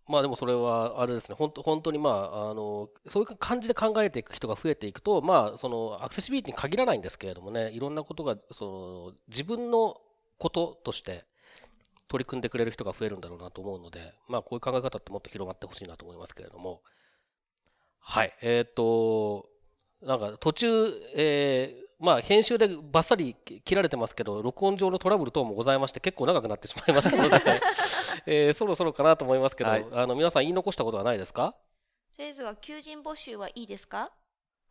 [0.07, 10.01] まあでもそれはあれですね、本当本当にまあ、あの、そういう感じで考えていく人が増えていくと、まあ、そのアクセシビリティに限らないんですけれどもね、いろんなことが、その、自分の
[10.38, 11.26] こととして
[12.12, 16.82] 取り組んでくれる人が増えるんだろうなと思うので、まあこういう考え方ってもっと広まってほしいなと思いますけれども。
[17.99, 18.34] はい。
[18.41, 19.47] えっ、と、
[20.01, 20.68] なんか途中、
[21.16, 27.62] えーまあ編集でバッサリ切られてますけど、録音上のトラブル等もございまして、結構長くなってしまいましたので、
[28.26, 31.53] えーそろそろかなと思いますけど、はいあの皆さん言い残したことはないですか？
[32.18, 34.12] とりあえずは求人募集はいいですか？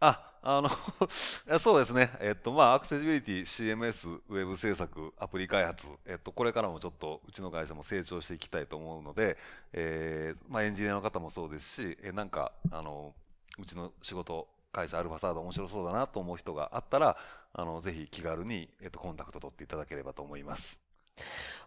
[0.01, 0.71] あ、あの
[1.59, 2.11] そうですね。
[2.21, 9.37] えっと、まあ、アクセシビリティ、CMS、ウェブ制作、アプリ開発、えっと、これからもちょっと、うちの会社も成長していきたいと思うので、
[9.73, 13.15] えーまあ、エンジニアの方もそうですし、えなんか、あの、
[13.59, 17.17] うちの仕事、会社アルファサード面白そうだなと思う人があったら、
[17.53, 20.81] あの、ぜひ気軽に、えっと、コンタクト取っていただければと思います。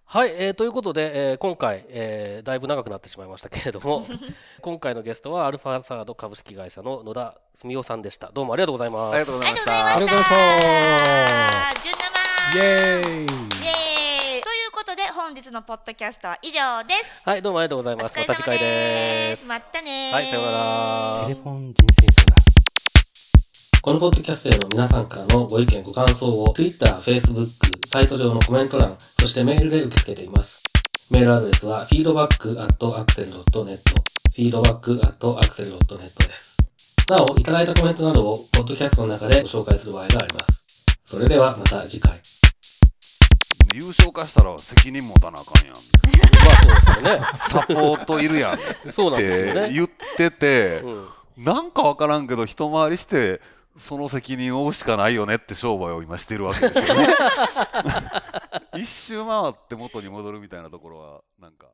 [0.06, 4.06] はい、えーということで、えー今回、えーだいぶ長くなってしまいましたけれども、
[4.62, 8.30] 今回のゲストはアルファサード株式会社の野田澄夫さんでした。
[8.32, 9.16] どうもありがとうございます。
[9.16, 11.92] ありがとうございましありがとうございまたし
[12.54, 12.60] た。
[12.60, 12.68] イエーイイ
[13.02, 17.28] エーイということで本日のポッドキャストは以上です。
[17.28, 18.20] はい、どうもありがとうございます。
[18.20, 19.48] お疲れ様また次回です。
[19.48, 21.36] またねはい、さようならテレ。
[21.36, 22.53] フォン人生相談。
[23.84, 27.44] このポッドキャストへの皆さんからのご意見、ご感想を Twitter、Facebook、
[27.86, 30.64] サイト上のコメント欄、そしてメールで受け付けています。
[31.12, 33.68] メールアドレスは feedback.axel.net
[34.38, 36.58] feedback.axel.net です。
[37.10, 40.86] なお、いただいたコメントなどをポッドキャストの中でご紹介する場合があります。
[41.04, 42.22] それではまた次回。
[43.76, 47.20] 優勝化したら責任持たなあかんやんまあそうですよね。
[47.36, 48.58] サポートいるやんっ
[48.94, 49.68] そうなんですよね。
[49.68, 51.08] て言ってて、うん
[51.38, 53.42] なんかわからんけど一回りして
[53.78, 57.08] その責任を負うしかないよねって商売を今してるわけですよね。
[58.78, 61.68] 一周回って元に戻るみたいなところはなんか